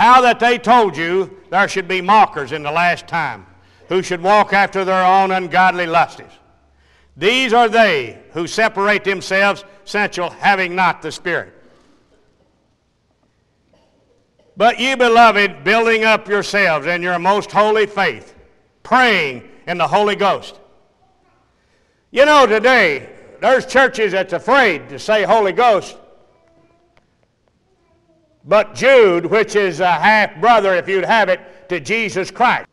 [0.00, 3.46] how that they told you there should be mockers in the last time,
[3.90, 6.22] who should walk after their own ungodly lusts.
[7.18, 11.52] These are they who separate themselves sensual, having not the Spirit.
[14.60, 18.34] But ye, beloved, building up yourselves in your most holy faith,
[18.82, 20.60] praying in the Holy Ghost.
[22.10, 23.08] You know, today,
[23.40, 25.96] there's churches that's afraid to say Holy Ghost.
[28.44, 31.40] But Jude, which is a half brother, if you'd have it,
[31.70, 32.68] to Jesus Christ.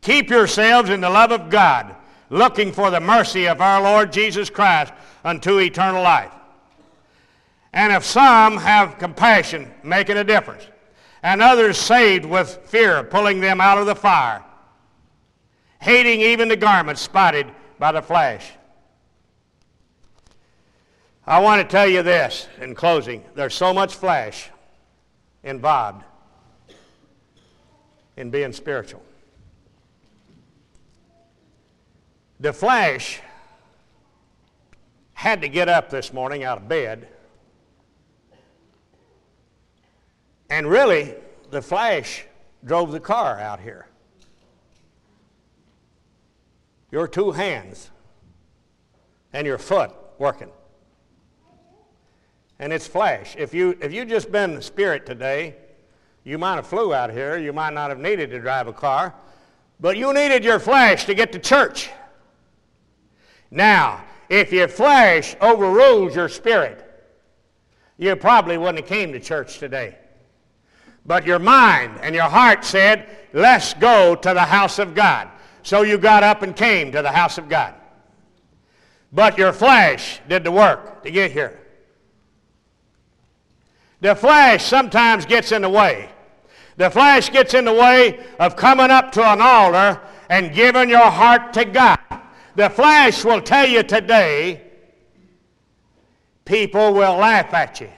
[0.00, 1.96] Keep yourselves in the love of God,
[2.30, 6.32] looking for the mercy of our Lord Jesus Christ unto eternal life.
[7.74, 10.69] And if some have compassion, making a difference,
[11.22, 14.42] and others saved with fear, pulling them out of the fire,
[15.80, 17.46] hating even the garments spotted
[17.78, 18.52] by the flash.
[21.26, 23.22] I want to tell you this in closing.
[23.34, 24.50] There's so much flash
[25.44, 26.04] involved
[28.16, 29.02] in being spiritual.
[32.40, 33.20] The flash
[35.12, 37.06] had to get up this morning out of bed.
[40.50, 41.14] And really,
[41.50, 42.24] the flash
[42.64, 43.86] drove the car out here.
[46.90, 47.90] Your two hands
[49.32, 50.50] and your foot working.
[52.58, 53.36] And it's flash.
[53.38, 55.54] If you if you just been the spirit today,
[56.24, 59.14] you might have flew out here, you might not have needed to drive a car,
[59.78, 61.90] but you needed your flash to get to church.
[63.52, 66.86] Now, if your flesh overrules your spirit,
[67.96, 69.96] you probably wouldn't have came to church today.
[71.06, 75.28] But your mind and your heart said, let's go to the house of God.
[75.62, 77.74] So you got up and came to the house of God.
[79.12, 81.58] But your flesh did the work to get here.
[84.00, 86.08] The flesh sometimes gets in the way.
[86.76, 91.10] The flesh gets in the way of coming up to an altar and giving your
[91.10, 91.98] heart to God.
[92.56, 94.62] The flesh will tell you today,
[96.44, 97.90] people will laugh at you.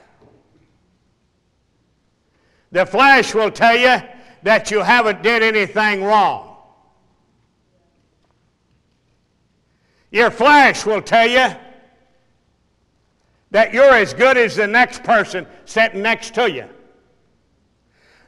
[2.72, 4.02] The flesh will tell you
[4.42, 6.56] that you haven't did anything wrong.
[10.10, 11.54] Your flesh will tell you
[13.50, 16.68] that you're as good as the next person sitting next to you.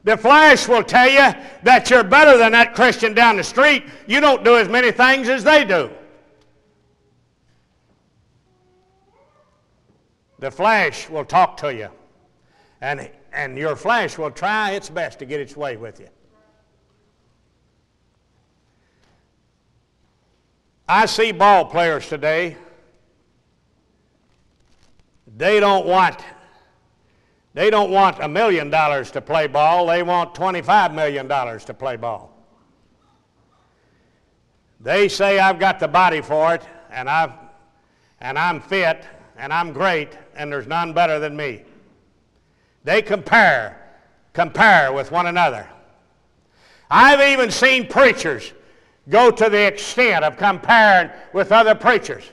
[0.04, 3.84] The flesh will tell you that you're better than that Christian down the street.
[4.06, 5.90] You don't do as many things as they do.
[10.40, 11.88] The flesh will talk to you,
[12.82, 16.08] and, and your flesh will try its best to get its way with you.
[20.88, 22.56] I see ball players today.
[25.36, 26.20] They don't want
[27.54, 29.86] they don't want a million dollars to play ball.
[29.86, 32.36] They want 25 million dollars to play ball.
[34.80, 37.32] They say I've got the body for it and I've
[38.20, 39.04] and I'm fit
[39.36, 41.64] and I'm great, and there's none better than me.
[42.84, 43.80] They compare,
[44.32, 45.66] compare with one another.
[46.90, 48.52] I've even seen preachers
[49.08, 52.24] go to the extent of comparing with other preachers.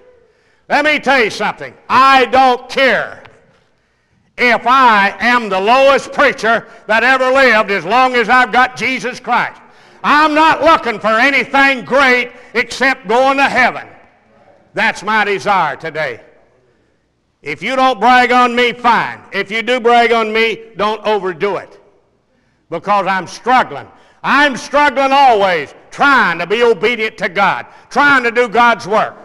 [0.70, 1.74] Let me tell you something.
[1.90, 3.24] I don't care
[4.38, 9.20] if I am the lowest preacher that ever lived as long as I've got Jesus
[9.20, 9.62] Christ.
[10.04, 13.88] I'm not looking for anything great except going to heaven.
[14.74, 16.22] That's my desire today.
[17.42, 19.20] If you don't brag on me, fine.
[19.34, 21.80] If you do brag on me, don't overdo it.
[22.70, 23.88] Because I'm struggling.
[24.24, 29.18] I'm struggling always, trying to be obedient to God, trying to do God's work.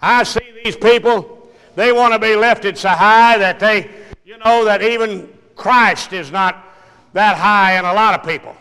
[0.00, 3.90] I see these people, they want to be lifted so high that they,
[4.24, 6.64] you know, that even Christ is not
[7.12, 8.54] that high in a lot of people.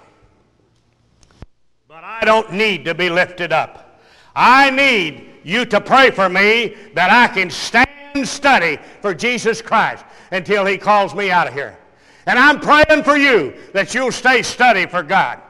[1.87, 4.01] But I don't need to be lifted up.
[4.35, 7.84] I need you to pray for me that I can stand
[8.23, 11.77] study for Jesus Christ until he calls me out of here.
[12.25, 15.41] And I'm praying for you that you'll stay study for God.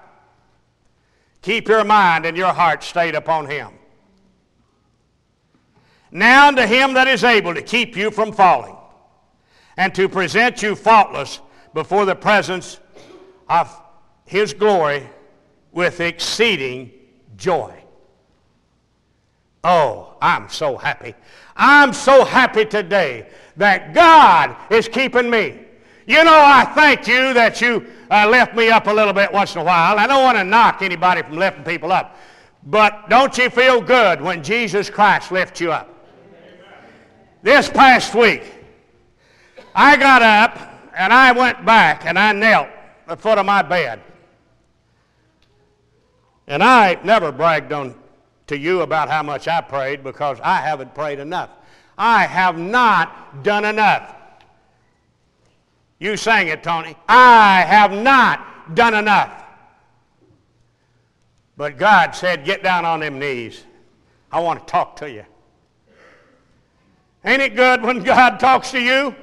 [1.41, 3.70] Keep your mind and your heart stayed upon him.
[6.11, 8.76] Now unto him that is able to keep you from falling
[9.78, 11.41] and to present you faultless
[11.74, 12.80] before the presence
[13.49, 13.70] of
[14.26, 15.07] his glory
[15.72, 16.91] with exceeding
[17.36, 17.74] joy.
[19.63, 21.16] Oh, I'm so happy.
[21.55, 25.61] I'm so happy today that God is keeping me.
[26.05, 29.55] You know, I thank you that you uh, lift me up a little bit once
[29.55, 29.97] in a while.
[29.97, 32.17] I don't want to knock anybody from lifting people up.
[32.65, 35.91] But don't you feel good when Jesus Christ lifts you up?
[37.41, 38.43] This past week,
[39.73, 42.67] I got up and I went back and I knelt
[43.07, 44.01] at the foot of my bed.
[46.47, 47.95] And I never bragged on
[48.47, 51.49] to you about how much I prayed because I haven't prayed enough.
[51.97, 54.15] I have not done enough.
[55.99, 56.95] You sang it, Tony.
[57.07, 59.43] I have not done enough.
[61.57, 63.63] But God said, Get down on them knees.
[64.31, 65.23] I want to talk to you.
[67.23, 69.15] Ain't it good when God talks to you?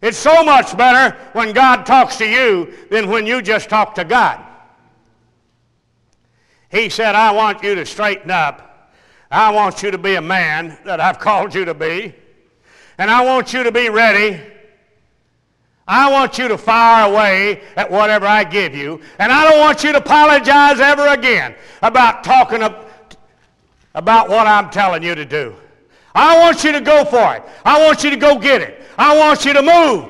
[0.00, 4.04] It's so much better when God talks to you than when you just talk to
[4.04, 4.44] God.
[6.72, 8.90] He said, I want you to straighten up.
[9.30, 12.14] I want you to be a man that I've called you to be.
[12.96, 14.40] And I want you to be ready.
[15.86, 19.02] I want you to fire away at whatever I give you.
[19.18, 22.62] And I don't want you to apologize ever again about talking
[23.94, 25.54] about what I'm telling you to do.
[26.14, 27.42] I want you to go for it.
[27.64, 28.82] I want you to go get it.
[28.96, 30.08] I want you to move.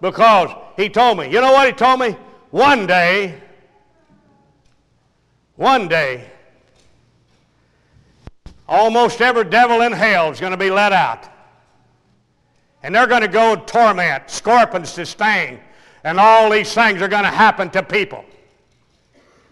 [0.00, 2.16] Because he told me, you know what he told me?
[2.50, 3.40] One day,
[5.60, 6.26] one day,
[8.66, 11.28] almost every devil in hell is going to be let out.
[12.82, 15.60] And they're going to go torment, scorpions to sting,
[16.02, 18.24] and all these things are going to happen to people.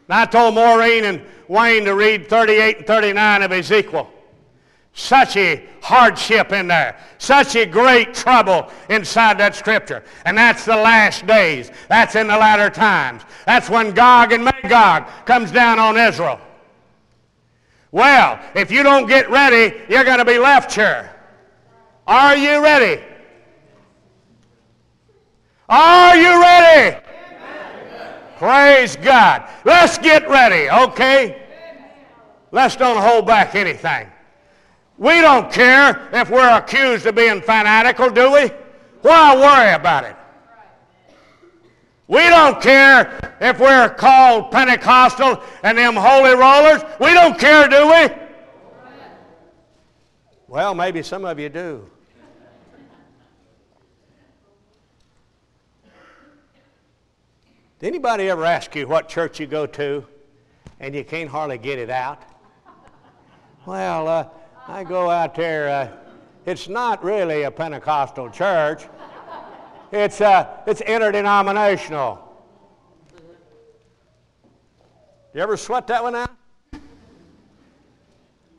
[0.08, 4.10] And I told Maureen and Wayne to read 38 and 39 of Ezekiel.
[4.98, 6.98] Such a hardship in there.
[7.18, 10.02] Such a great trouble inside that scripture.
[10.24, 11.70] And that's the last days.
[11.88, 13.22] That's in the latter times.
[13.46, 16.40] That's when Gog and Magog comes down on Israel.
[17.92, 21.08] Well, if you don't get ready, you're going to be left here.
[22.04, 23.00] Are you ready?
[25.68, 26.98] Are you ready?
[28.36, 29.48] Praise God.
[29.64, 31.40] Let's get ready, okay?
[32.50, 34.10] Let's don't hold back anything.
[34.98, 38.50] We don't care if we're accused of being fanatical, do we?
[39.02, 40.16] Why worry about it?
[42.08, 46.82] We don't care if we're called Pentecostal and them holy rollers.
[46.98, 48.08] We don't care, do we?
[50.48, 51.88] Well, maybe some of you do.
[57.78, 60.04] Did anybody ever ask you what church you go to
[60.80, 62.22] and you can't hardly get it out?
[63.66, 64.28] Well, uh,
[64.70, 65.66] I go out there.
[65.70, 65.88] Uh,
[66.44, 68.82] it's not really a Pentecostal church.
[69.90, 72.22] It's, uh, it's interdenominational.
[75.34, 76.30] You ever sweat that one out?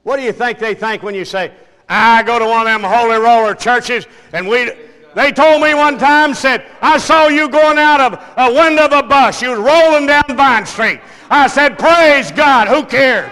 [0.02, 1.52] What do you think they think when you say,
[1.88, 4.72] I go to one of them holy roller churches and we,
[5.14, 8.94] they told me one time, said, I saw you going out of a window of
[8.94, 9.44] a bus.
[9.44, 11.02] You was rolling down Vine Street.
[11.30, 13.32] I said, praise God, who cares?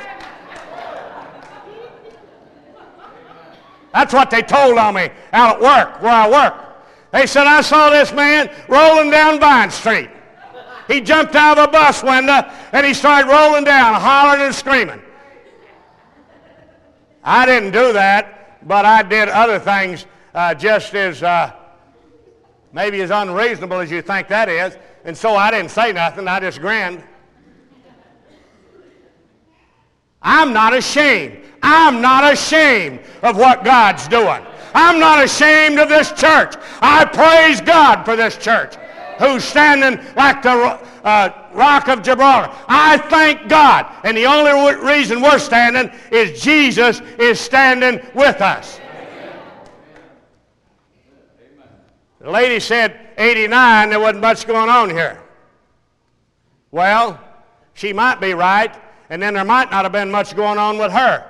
[3.94, 6.54] That's what they told on me out at work, where I work.
[7.12, 10.10] They said, I saw this man rolling down Vine Street.
[10.88, 15.02] He jumped out of a bus window and he started rolling down, hollering and screaming.
[17.24, 21.52] I didn't do that, but I did other things uh, just as uh,
[22.72, 24.78] maybe as unreasonable as you think that is.
[25.04, 27.04] And so I didn't say nothing, I just grinned.
[30.22, 31.38] I'm not ashamed.
[31.61, 34.45] I'm not ashamed of what God's doing.
[34.74, 36.55] I'm not ashamed of this church.
[36.82, 38.76] I praise God for this church
[39.20, 42.53] who's standing like the uh, rock of Gibraltar.
[42.68, 43.91] I thank God.
[44.03, 48.80] And the only reason we're standing is Jesus is standing with us.
[52.20, 55.22] The lady said 89, there wasn't much going on here.
[56.72, 57.20] Well,
[57.74, 58.76] she might be right,
[59.10, 61.24] and then there might not have been much going on with her.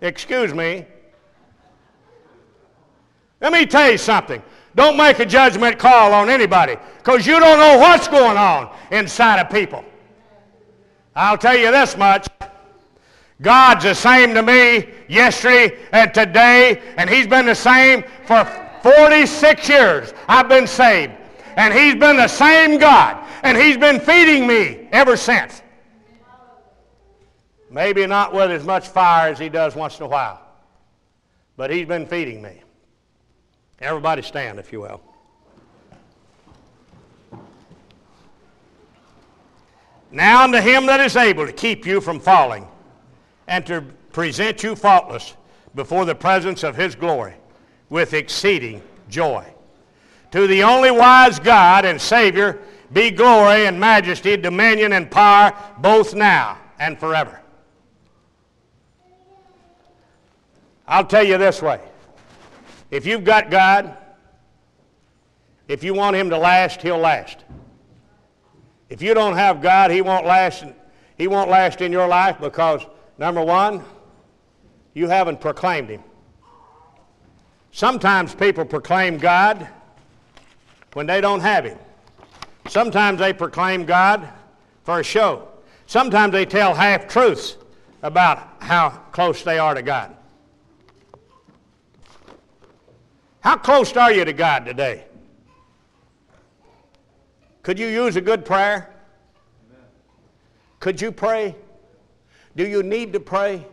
[0.00, 0.86] Excuse me.
[3.40, 4.42] Let me tell you something.
[4.74, 9.40] Don't make a judgment call on anybody because you don't know what's going on inside
[9.40, 9.84] of people.
[11.14, 12.26] I'll tell you this much.
[13.40, 18.44] God's the same to me yesterday and today, and He's been the same for
[18.82, 20.14] 46 years.
[20.28, 21.12] I've been saved.
[21.56, 25.61] And He's been the same God, and He's been feeding me ever since.
[27.72, 30.40] Maybe not with as much fire as he does once in a while.
[31.56, 32.60] But he's been feeding me.
[33.80, 35.00] Everybody stand, if you will.
[40.10, 42.68] Now unto him that is able to keep you from falling
[43.48, 43.80] and to
[44.12, 45.34] present you faultless
[45.74, 47.34] before the presence of his glory
[47.88, 49.46] with exceeding joy.
[50.32, 52.58] To the only wise God and Savior
[52.92, 57.41] be glory and majesty, dominion and power, both now and forever.
[60.86, 61.80] I'll tell you this way
[62.90, 63.96] if you've got God,
[65.68, 67.44] if you want Him to last, He'll last.
[68.88, 70.64] If you don't have God, He won't last.
[71.16, 72.82] He won't last in your life because
[73.16, 73.82] number one,
[74.92, 76.02] you haven't proclaimed Him.
[77.70, 79.68] Sometimes people proclaim God
[80.92, 81.78] when they don't have Him.
[82.68, 84.28] Sometimes they proclaim God
[84.84, 85.48] for a show.
[85.86, 87.56] Sometimes they tell half truths
[88.02, 90.14] about how close they are to God.
[93.42, 95.04] How close are you to God today?
[97.64, 98.94] Could you use a good prayer?
[100.78, 101.56] Could you pray?
[102.54, 103.66] Do you need to pray?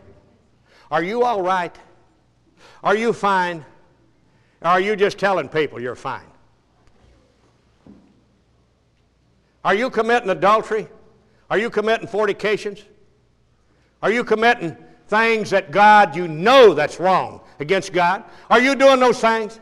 [0.90, 1.76] Are you all right?
[2.82, 3.64] Are you fine?
[4.62, 6.26] Or are you just telling people you're fine?
[9.64, 10.88] Are you committing adultery?
[11.48, 12.82] Are you committing fornications?
[14.02, 18.24] Are you committing things that God, you know that's wrong against God?
[18.50, 19.60] Are you doing those things?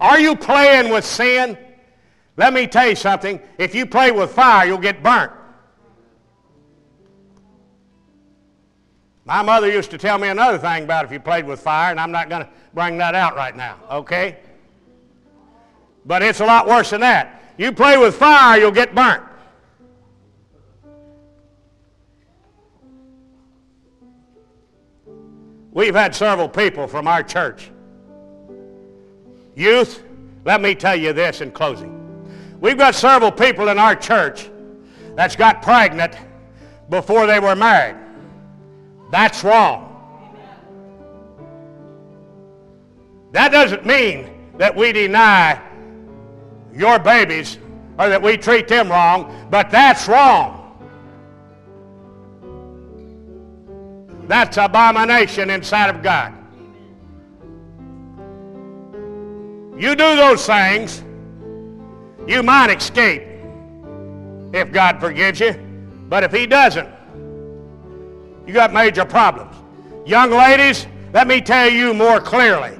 [0.00, 1.56] Are you playing with sin?
[2.36, 3.40] Let me tell you something.
[3.58, 5.32] If you play with fire, you'll get burnt.
[9.24, 11.98] My mother used to tell me another thing about if you played with fire, and
[11.98, 14.38] I'm not going to bring that out right now, okay?
[16.04, 17.40] But it's a lot worse than that.
[17.56, 19.22] You play with fire, you'll get burnt.
[25.74, 27.68] We've had several people from our church.
[29.56, 30.04] Youth,
[30.44, 32.00] let me tell you this in closing.
[32.60, 34.48] We've got several people in our church
[35.16, 36.16] that's got pregnant
[36.88, 37.96] before they were married.
[39.10, 39.90] That's wrong.
[43.32, 45.60] That doesn't mean that we deny
[46.72, 47.58] your babies
[47.98, 50.63] or that we treat them wrong, but that's wrong.
[54.26, 56.32] That's abomination inside of God.
[59.76, 61.02] You do those things,
[62.26, 63.22] you might escape
[64.52, 65.52] if God forgives you,
[66.08, 66.88] but if He doesn't,
[68.46, 69.56] you got major problems.
[70.06, 72.78] Young ladies, let me tell you more clearly.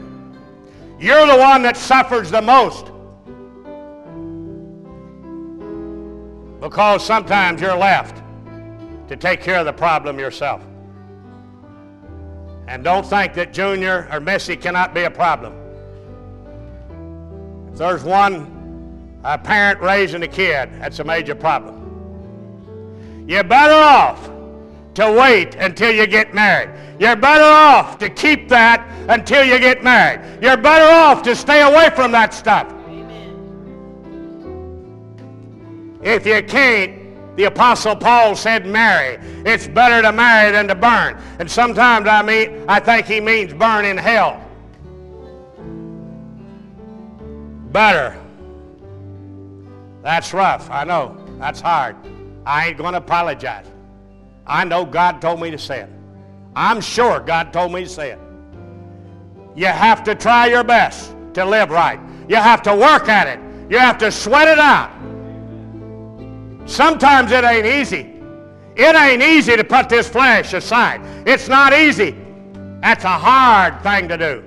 [0.98, 2.90] You're the one that suffers the most
[6.60, 8.22] because sometimes you're left
[9.08, 10.62] to take care of the problem yourself.
[12.66, 15.54] And don't think that Junior or Missy cannot be a problem.
[17.72, 21.80] If there's one a parent raising a kid, that's a major problem.
[23.26, 24.30] You're better off
[24.94, 26.70] to wait until you get married.
[26.98, 30.42] You're better off to keep that until you get married.
[30.42, 32.72] You're better off to stay away from that stuff.
[36.02, 37.03] If you can't,
[37.36, 39.18] the Apostle Paul said, marry.
[39.44, 41.20] It's better to marry than to burn.
[41.38, 44.40] And sometimes I mean, I think he means burn in hell.
[47.72, 48.16] Better.
[50.02, 50.70] That's rough.
[50.70, 51.16] I know.
[51.38, 51.96] That's hard.
[52.46, 53.66] I ain't going to apologize.
[54.46, 55.90] I know God told me to say it.
[56.54, 58.18] I'm sure God told me to say it.
[59.56, 61.98] You have to try your best to live right.
[62.28, 63.40] You have to work at it.
[63.70, 64.93] You have to sweat it out.
[66.66, 68.14] Sometimes it ain't easy.
[68.76, 71.00] It ain't easy to put this flesh aside.
[71.26, 72.16] It's not easy.
[72.80, 74.42] That's a hard thing to do.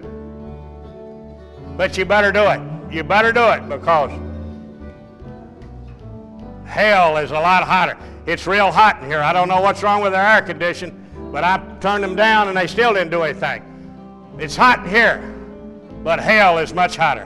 [1.77, 2.59] But you better do it.
[2.91, 4.11] You better do it because
[6.65, 7.97] hell is a lot hotter.
[8.25, 9.21] It's real hot in here.
[9.21, 12.57] I don't know what's wrong with their air condition, but I turned them down and
[12.57, 13.63] they still didn't do anything.
[14.37, 15.19] It's hot in here,
[16.03, 17.25] but hell is much hotter.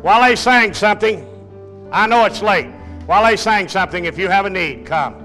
[0.00, 1.28] While they sang something,
[1.92, 2.68] I know it's late.
[3.06, 5.21] While they sang something, if you have a need, come.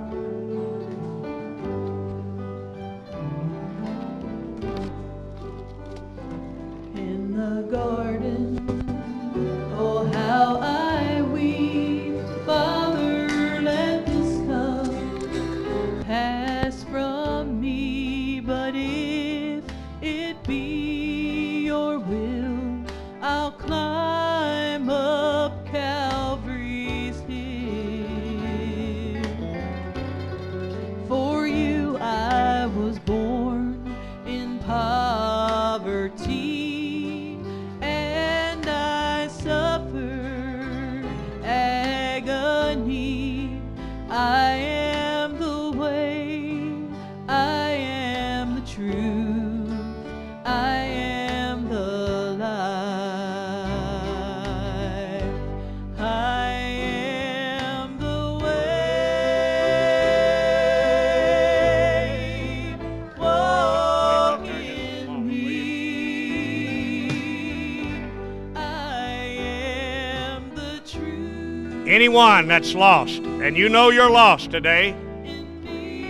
[72.18, 74.96] Anyone that's lost, and you know you're lost today,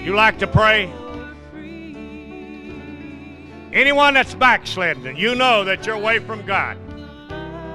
[0.05, 0.85] you like to pray?
[3.73, 6.77] Anyone that's backslidden, you know that you're away from God,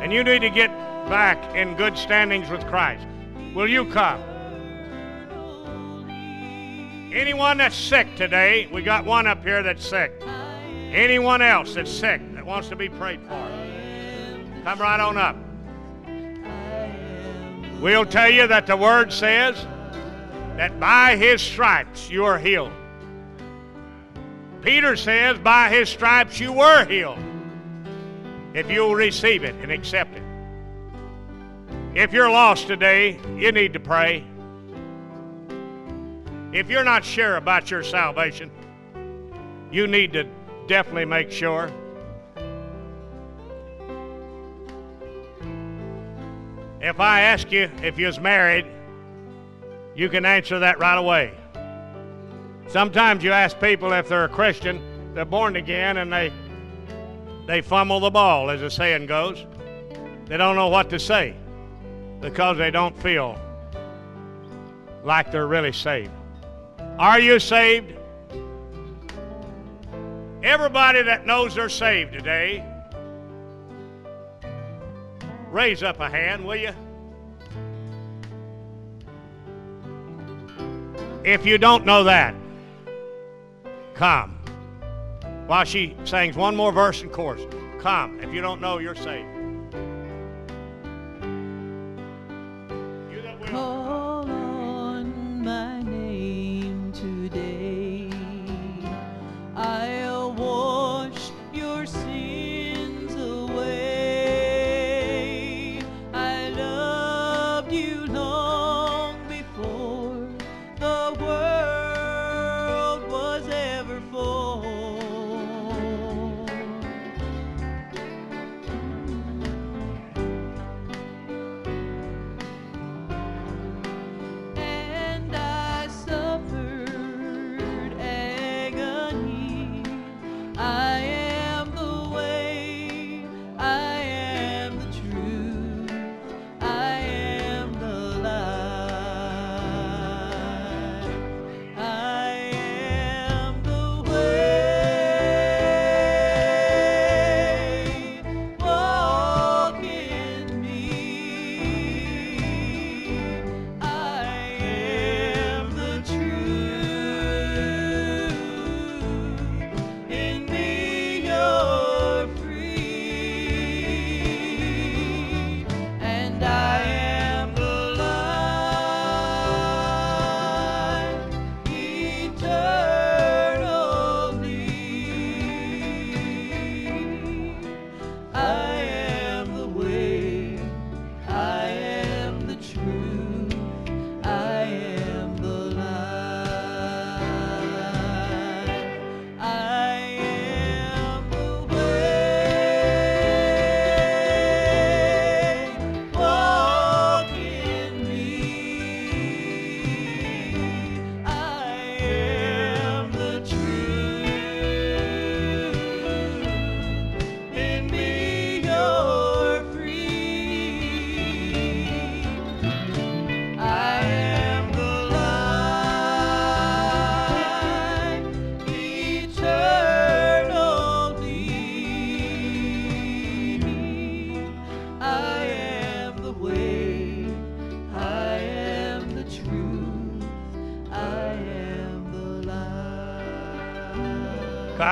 [0.00, 0.70] and you need to get
[1.10, 3.06] back in good standings with Christ.
[3.54, 4.22] Will you come?
[7.12, 10.10] Anyone that's sick today, we got one up here that's sick.
[10.90, 13.46] Anyone else that's sick that wants to be prayed for,
[14.64, 15.36] come right on up.
[17.82, 19.56] We'll tell you that the Word says
[20.56, 22.70] that by His stripes you are healed.
[24.62, 27.18] Peter says, by His stripes you were healed.
[28.54, 30.22] If you'll receive it and accept it.
[31.96, 34.24] If you're lost today, you need to pray.
[36.52, 38.48] If you're not sure about your salvation,
[39.72, 40.28] you need to
[40.68, 41.68] definitely make sure.
[46.82, 48.66] If I ask you if you're married,
[49.94, 51.32] you can answer that right away.
[52.66, 54.82] Sometimes you ask people if they're a Christian,
[55.14, 56.32] they're born again, and they
[57.46, 59.46] they fumble the ball, as the saying goes.
[60.26, 61.36] They don't know what to say
[62.20, 63.38] because they don't feel
[65.04, 66.10] like they're really saved.
[66.98, 67.94] Are you saved?
[70.42, 72.64] Everybody that knows they're saved today,
[75.52, 76.72] raise up a hand, will you?
[81.24, 82.34] If you don't know that,
[83.94, 84.38] come.
[85.46, 87.42] While she sings one more verse and chorus,
[87.80, 88.18] come.
[88.20, 89.28] If you don't know, you're saved.
[93.12, 93.22] You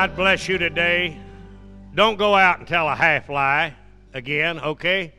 [0.01, 1.21] God bless you today.
[1.95, 3.75] Don't go out and tell a half lie
[4.15, 5.13] again, okay?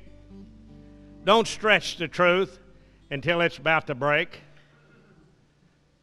[1.23, 2.57] Don't stretch the truth
[3.11, 4.41] until it's about to break.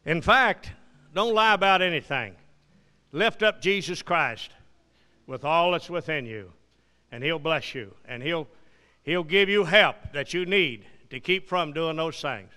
[0.05, 0.71] In fact,
[1.13, 2.35] don't lie about anything.
[3.11, 4.51] Lift up Jesus Christ
[5.27, 6.49] with all that's within you,
[7.11, 8.47] and He'll bless you, and He'll,
[9.03, 12.49] he'll give you help that you need to keep from doing those things.